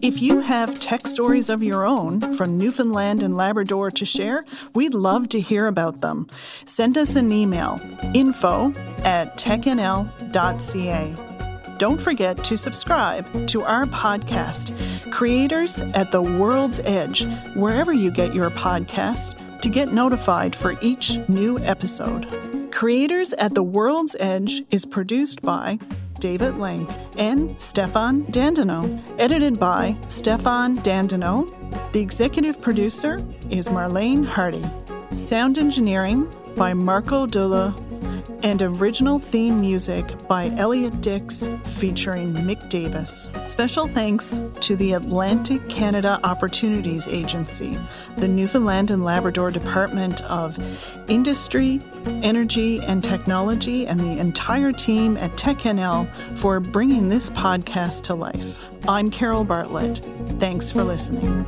If 0.00 0.22
you 0.22 0.40
have 0.40 0.78
tech 0.80 1.06
stories 1.06 1.50
of 1.50 1.62
your 1.62 1.86
own 1.86 2.20
from 2.34 2.56
Newfoundland 2.56 3.22
and 3.22 3.36
Labrador 3.36 3.90
to 3.90 4.06
share, 4.06 4.44
we'd 4.74 4.94
love 4.94 5.28
to 5.30 5.40
hear 5.40 5.66
about 5.66 6.00
them. 6.00 6.28
Send 6.64 6.96
us 6.96 7.16
an 7.16 7.32
email 7.32 7.80
info 8.14 8.72
at 9.04 9.36
technl.ca. 9.36 11.27
don't 11.78 12.00
forget 12.00 12.36
to 12.44 12.58
subscribe 12.58 13.46
to 13.46 13.62
our 13.62 13.86
podcast, 13.86 14.74
Creators 15.12 15.80
at 15.80 16.10
the 16.10 16.20
World's 16.20 16.80
Edge, 16.80 17.24
wherever 17.54 17.92
you 17.92 18.10
get 18.10 18.34
your 18.34 18.50
podcast, 18.50 19.60
to 19.60 19.68
get 19.68 19.92
notified 19.92 20.54
for 20.54 20.76
each 20.80 21.18
new 21.28 21.58
episode. 21.60 22.70
Creators 22.72 23.32
at 23.34 23.54
the 23.54 23.62
World's 23.62 24.16
Edge 24.18 24.62
is 24.70 24.84
produced 24.84 25.40
by 25.42 25.78
David 26.18 26.58
Lang 26.58 26.88
and 27.16 27.60
Stefan 27.60 28.24
Dandino, 28.24 29.00
edited 29.18 29.58
by 29.58 29.96
Stefan 30.08 30.76
Dandino. 30.78 31.46
The 31.92 32.00
executive 32.00 32.60
producer 32.60 33.14
is 33.50 33.68
Marlene 33.68 34.26
Hardy. 34.26 34.64
Sound 35.10 35.58
engineering 35.58 36.28
by 36.56 36.74
Marco 36.74 37.24
Dulla 37.26 37.74
and 38.42 38.62
original 38.62 39.18
theme 39.18 39.60
music 39.60 40.04
by 40.28 40.50
Elliot 40.56 41.00
Dix 41.00 41.48
featuring 41.64 42.32
Mick 42.34 42.68
Davis. 42.68 43.28
Special 43.46 43.88
thanks 43.88 44.40
to 44.60 44.76
the 44.76 44.92
Atlantic 44.92 45.68
Canada 45.68 46.20
Opportunities 46.24 47.08
Agency, 47.08 47.78
the 48.16 48.28
Newfoundland 48.28 48.90
and 48.90 49.04
Labrador 49.04 49.50
Department 49.50 50.22
of 50.22 50.58
Industry, 51.08 51.80
Energy 52.06 52.80
and 52.80 53.02
Technology, 53.02 53.86
and 53.86 53.98
the 53.98 54.18
entire 54.18 54.72
team 54.72 55.16
at 55.16 55.30
TechNL 55.32 56.08
for 56.36 56.60
bringing 56.60 57.08
this 57.08 57.30
podcast 57.30 58.02
to 58.02 58.14
life. 58.14 58.64
I'm 58.88 59.10
Carol 59.10 59.44
Bartlett. 59.44 59.98
Thanks 60.38 60.70
for 60.70 60.84
listening. 60.84 61.44